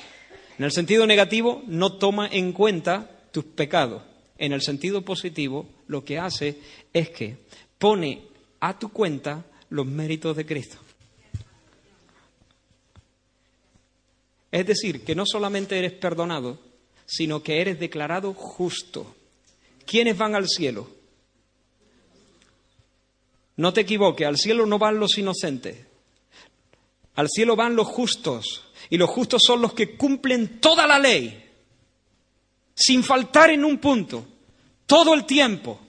[0.59, 4.03] En el sentido negativo, no toma en cuenta tus pecados
[4.41, 6.59] en el sentido positivo, lo que hace
[6.95, 7.37] es que
[7.79, 8.23] pone
[8.59, 10.79] a tu cuenta los méritos de Cristo.
[14.51, 16.59] Es decir, que no solamente eres perdonado,
[17.05, 19.15] sino que eres declarado justo.
[19.87, 20.89] ¿Quiénes van al cielo?
[23.57, 25.87] No te equivoques, al cielo no van los inocentes,
[27.15, 31.49] al cielo van los justos, y los justos son los que cumplen toda la ley,
[32.75, 34.27] sin faltar en un punto,
[34.85, 35.81] todo el tiempo.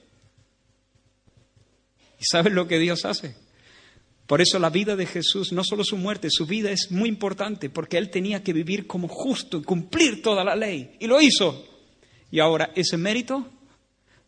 [2.19, 3.35] ¿Y sabes lo que Dios hace?
[4.27, 7.69] Por eso la vida de Jesús, no solo su muerte, su vida es muy importante,
[7.69, 10.95] porque Él tenía que vivir como justo y cumplir toda la ley.
[10.99, 11.67] Y lo hizo.
[12.29, 13.45] Y ahora ese mérito,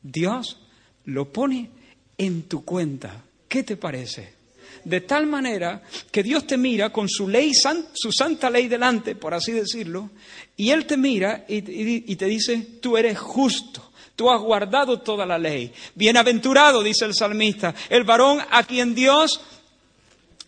[0.01, 0.59] Dios
[1.05, 1.69] lo pone
[2.17, 3.23] en tu cuenta.
[3.47, 4.42] ¿Qué te parece?
[4.83, 7.51] De tal manera que Dios te mira con su ley,
[7.93, 10.09] su santa ley delante, por así decirlo,
[10.57, 13.91] y Él te mira y, y te dice, tú eres justo.
[14.15, 15.73] Tú has guardado toda la ley.
[15.95, 19.41] Bienaventurado, dice el salmista, el varón a quien Dios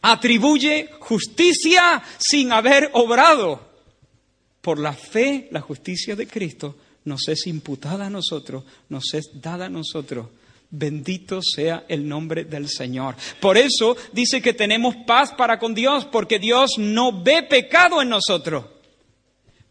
[0.02, 3.74] atribuye justicia sin haber obrado.
[4.62, 9.66] Por la fe, la justicia de Cristo nos es imputada a nosotros, nos es dada
[9.66, 10.28] a nosotros.
[10.78, 13.16] Bendito sea el nombre del Señor.
[13.40, 18.10] Por eso dice que tenemos paz para con Dios, porque Dios no ve pecado en
[18.10, 18.66] nosotros.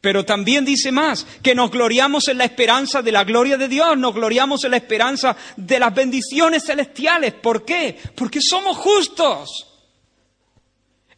[0.00, 3.98] Pero también dice más, que nos gloriamos en la esperanza de la gloria de Dios,
[3.98, 7.34] nos gloriamos en la esperanza de las bendiciones celestiales.
[7.34, 7.98] ¿Por qué?
[8.14, 9.50] Porque somos justos.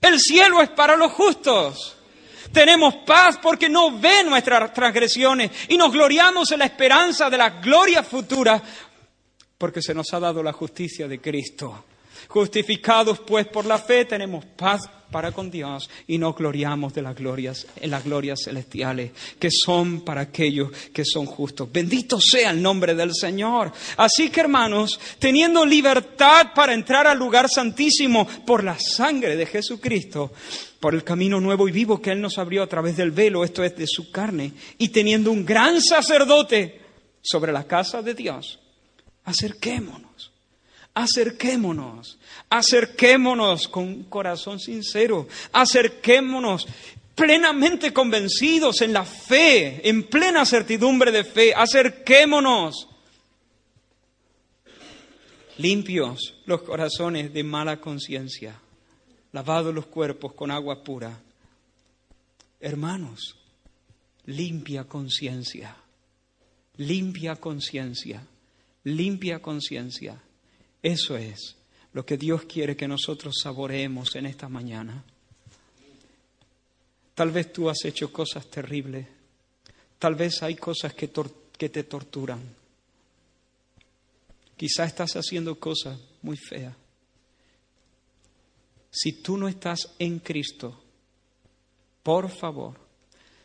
[0.01, 1.97] El cielo es para los justos.
[2.53, 7.51] Tenemos paz porque no ve nuestras transgresiones y nos gloriamos en la esperanza de la
[7.51, 8.63] gloria futura
[9.59, 11.85] porque se nos ha dado la justicia de Cristo.
[12.29, 17.15] Justificados pues por la fe tenemos paz para con Dios y nos gloriamos de las
[17.15, 21.71] glorias, en las glorias celestiales que son para aquellos que son justos.
[21.71, 23.73] Bendito sea el nombre del Señor.
[23.97, 30.33] Así que hermanos, teniendo libertad para entrar al lugar santísimo por la sangre de Jesucristo,
[30.81, 33.63] por el camino nuevo y vivo que Él nos abrió a través del velo, esto
[33.63, 36.81] es de su carne, y teniendo un gran sacerdote
[37.23, 38.61] sobre la casa de Dios,
[39.27, 40.33] acerquémonos.
[40.95, 42.19] Acerquémonos,
[42.49, 46.67] acerquémonos con un corazón sincero, acerquémonos
[47.15, 52.89] plenamente convencidos en la fe, en plena certidumbre de fe, acerquémonos.
[55.59, 58.59] Limpios los corazones de mala conciencia,
[59.33, 61.21] lavados los cuerpos con agua pura.
[62.59, 63.37] Hermanos,
[64.25, 65.77] limpia conciencia,
[66.79, 68.27] limpia conciencia,
[68.87, 70.23] limpia conciencia.
[70.83, 71.57] Eso es
[71.93, 75.03] lo que Dios quiere que nosotros saboreemos en esta mañana.
[77.15, 79.09] Tal vez tú has hecho cosas terribles.
[79.99, 81.11] Tal vez hay cosas que,
[81.59, 82.41] que te torturan.
[84.57, 86.75] Quizá estás haciendo cosas muy feas.
[88.91, 90.81] Si tú no estás en Cristo,
[92.03, 92.86] por favor,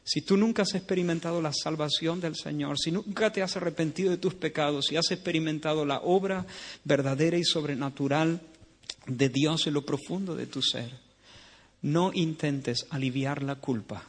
[0.04, 4.18] si tú nunca has experimentado la salvación del Señor, si nunca te has arrepentido de
[4.18, 6.46] tus pecados, si has experimentado la obra
[6.84, 8.42] verdadera y sobrenatural
[9.06, 10.90] de Dios en lo profundo de tu ser,
[11.84, 14.04] no intentes aliviar la culpa,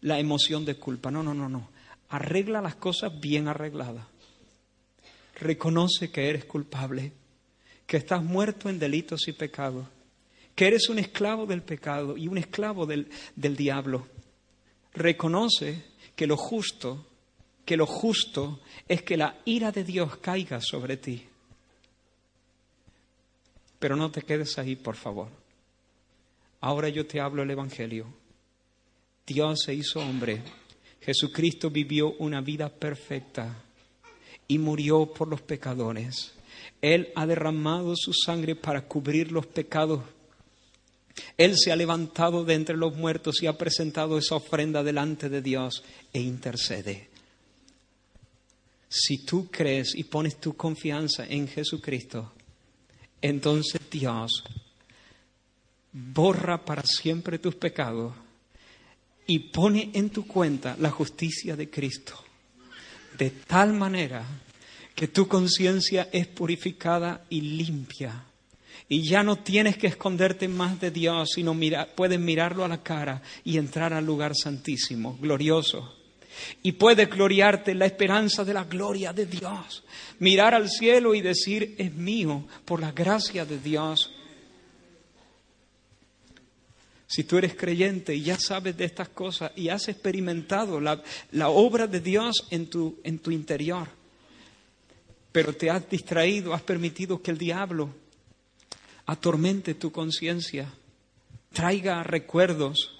[0.00, 1.10] la emoción de culpa.
[1.10, 1.68] No, no, no, no.
[2.10, 4.06] Arregla las cosas bien arregladas.
[5.40, 7.12] Reconoce que eres culpable,
[7.86, 9.86] que estás muerto en delitos y pecados,
[10.54, 14.06] que eres un esclavo del pecado y un esclavo del, del diablo
[14.94, 15.82] reconoce
[16.16, 17.06] que lo justo,
[17.64, 21.26] que lo justo es que la ira de Dios caiga sobre ti.
[23.78, 25.28] Pero no te quedes ahí, por favor.
[26.60, 28.06] Ahora yo te hablo el Evangelio.
[29.26, 30.42] Dios se hizo hombre.
[31.00, 33.62] Jesucristo vivió una vida perfecta
[34.48, 36.34] y murió por los pecadores.
[36.80, 40.00] Él ha derramado su sangre para cubrir los pecados
[41.36, 45.42] él se ha levantado de entre los muertos y ha presentado esa ofrenda delante de
[45.42, 47.08] Dios e intercede.
[48.88, 52.32] Si tú crees y pones tu confianza en Jesucristo,
[53.20, 54.44] entonces Dios
[55.92, 58.14] borra para siempre tus pecados
[59.26, 62.14] y pone en tu cuenta la justicia de Cristo,
[63.16, 64.24] de tal manera
[64.94, 68.24] que tu conciencia es purificada y limpia
[68.88, 71.56] y ya no tienes que esconderte más de Dios, sino
[71.94, 75.96] puedes mirarlo a la cara y entrar al lugar santísimo, glorioso.
[76.62, 79.84] Y puedes gloriarte en la esperanza de la gloria de Dios.
[80.18, 84.10] Mirar al cielo y decir, es mío por la gracia de Dios.
[87.06, 91.00] Si tú eres creyente y ya sabes de estas cosas y has experimentado la,
[91.48, 93.88] obra de Dios en tu interior,
[95.30, 98.03] pero te has distraído, has permitido que el diablo
[99.06, 100.72] atormente tu conciencia,
[101.52, 102.90] traiga recuerdos,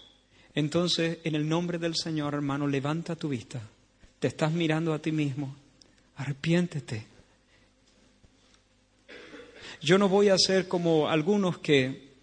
[0.55, 3.61] entonces en el nombre del Señor, hermano, levanta tu vista.
[4.18, 5.55] Te estás mirando a ti mismo.
[6.16, 7.07] Arrepiéntete.
[9.80, 12.14] Yo no voy a ser como algunos que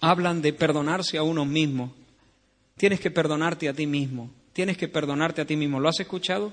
[0.00, 1.94] hablan de perdonarse a uno mismo.
[2.76, 4.30] Tienes que perdonarte a ti mismo.
[4.52, 5.80] Tienes que perdonarte a ti mismo.
[5.80, 6.52] ¿Lo has escuchado?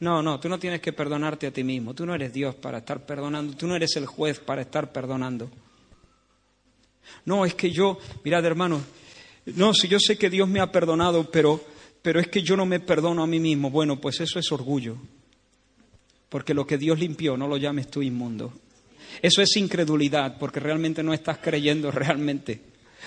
[0.00, 1.94] No, no, tú no tienes que perdonarte a ti mismo.
[1.94, 3.56] Tú no eres Dios para estar perdonando.
[3.56, 5.50] Tú no eres el juez para estar perdonando.
[7.24, 8.82] No, es que yo, mirad hermanos,
[9.56, 11.64] no, si yo sé que Dios me ha perdonado, pero,
[12.02, 13.70] pero es que yo no me perdono a mí mismo.
[13.70, 14.96] Bueno, pues eso es orgullo.
[16.28, 18.52] Porque lo que Dios limpió, no lo llames tú inmundo.
[19.20, 22.60] Eso es incredulidad, porque realmente no estás creyendo realmente.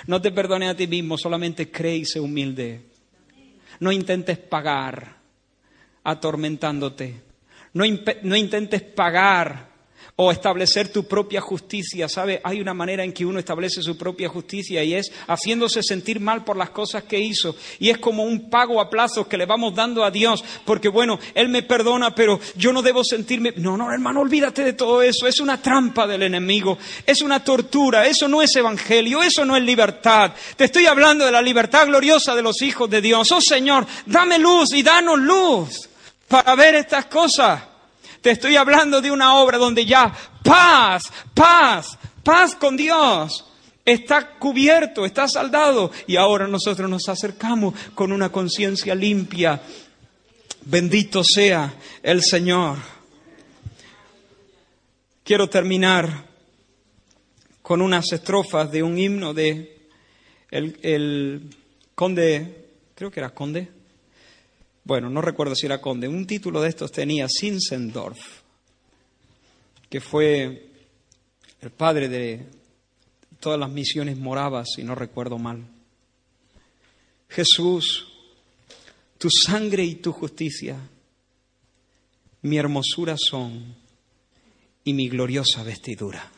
[0.07, 2.81] No te perdones a ti mismo, solamente cree y sé humilde.
[3.79, 5.20] No intentes pagar
[6.03, 7.21] atormentándote.
[7.73, 7.83] No,
[8.23, 9.71] no intentes pagar
[10.23, 12.07] o establecer tu propia justicia.
[12.07, 12.41] ¿Sabe?
[12.43, 16.43] Hay una manera en que uno establece su propia justicia y es haciéndose sentir mal
[16.43, 17.55] por las cosas que hizo.
[17.79, 21.19] Y es como un pago a plazos que le vamos dando a Dios, porque bueno,
[21.33, 23.53] Él me perdona, pero yo no debo sentirme...
[23.57, 25.27] No, no, hermano, olvídate de todo eso.
[25.27, 29.63] Es una trampa del enemigo, es una tortura, eso no es evangelio, eso no es
[29.63, 30.33] libertad.
[30.55, 33.31] Te estoy hablando de la libertad gloriosa de los hijos de Dios.
[33.31, 35.90] Oh Señor, dame luz y danos luz
[36.32, 37.61] para ver estas cosas.
[38.21, 40.13] Te estoy hablando de una obra donde ya
[40.43, 43.45] paz, paz, paz con Dios
[43.84, 45.91] está cubierto, está saldado.
[46.07, 49.61] Y ahora nosotros nos acercamos con una conciencia limpia.
[50.63, 52.77] Bendito sea el Señor.
[55.23, 56.25] Quiero terminar
[57.61, 59.88] con unas estrofas de un himno de
[60.49, 61.41] el, el
[61.93, 63.80] conde, creo que era conde,
[64.84, 68.19] bueno, no recuerdo si era conde, un título de estos tenía Sinsendorf,
[69.89, 70.69] que fue
[71.61, 72.45] el padre de
[73.39, 75.65] todas las misiones moravas, si no recuerdo mal.
[77.29, 78.07] Jesús,
[79.17, 80.77] tu sangre y tu justicia,
[82.41, 83.75] mi hermosura son
[84.84, 86.29] y mi gloriosa vestidura.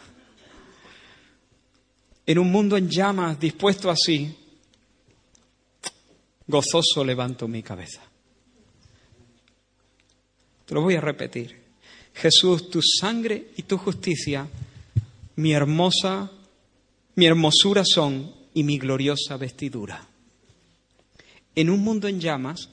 [2.25, 4.35] En un mundo en llamas, dispuesto así,
[6.47, 8.01] gozoso levanto mi cabeza.
[10.73, 11.55] Lo voy a repetir.
[12.15, 14.47] Jesús, tu sangre y tu justicia,
[15.35, 16.31] mi hermosa,
[17.13, 20.03] mi hermosura son y mi gloriosa vestidura.
[21.53, 22.69] En un mundo en llamas,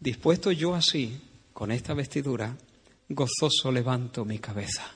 [0.00, 1.20] dispuesto yo así,
[1.52, 2.56] con esta vestidura,
[3.08, 4.92] gozoso levanto mi cabeza.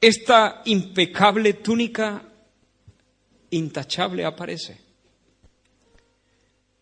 [0.00, 2.20] Esta impecable túnica
[3.50, 4.76] intachable aparece,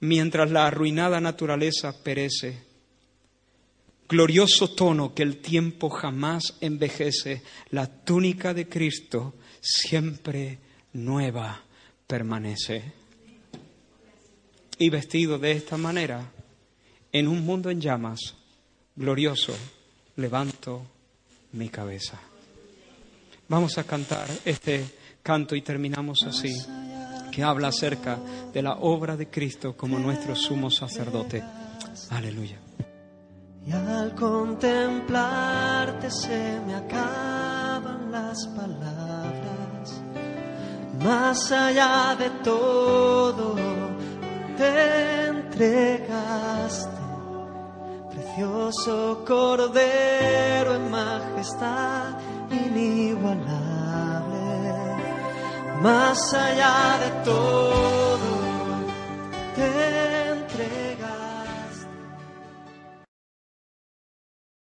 [0.00, 2.73] mientras la arruinada naturaleza perece
[4.08, 10.58] glorioso tono que el tiempo jamás envejece, la túnica de Cristo siempre
[10.92, 11.62] nueva
[12.06, 12.92] permanece.
[14.78, 16.32] Y vestido de esta manera,
[17.12, 18.34] en un mundo en llamas,
[18.96, 19.54] glorioso,
[20.16, 20.82] levanto
[21.52, 22.20] mi cabeza.
[23.48, 24.84] Vamos a cantar este
[25.22, 26.52] canto y terminamos así,
[27.30, 28.18] que habla acerca
[28.52, 31.42] de la obra de Cristo como nuestro sumo sacerdote.
[32.10, 32.63] Aleluya.
[33.66, 40.02] Y al contemplarte se me acaban las palabras.
[41.02, 43.56] Más allá de todo,
[44.58, 46.90] te entregaste,
[48.10, 52.18] precioso cordero en majestad
[52.50, 53.44] inigualable.
[55.80, 58.18] Más allá de todo,
[59.56, 60.93] te entregaste.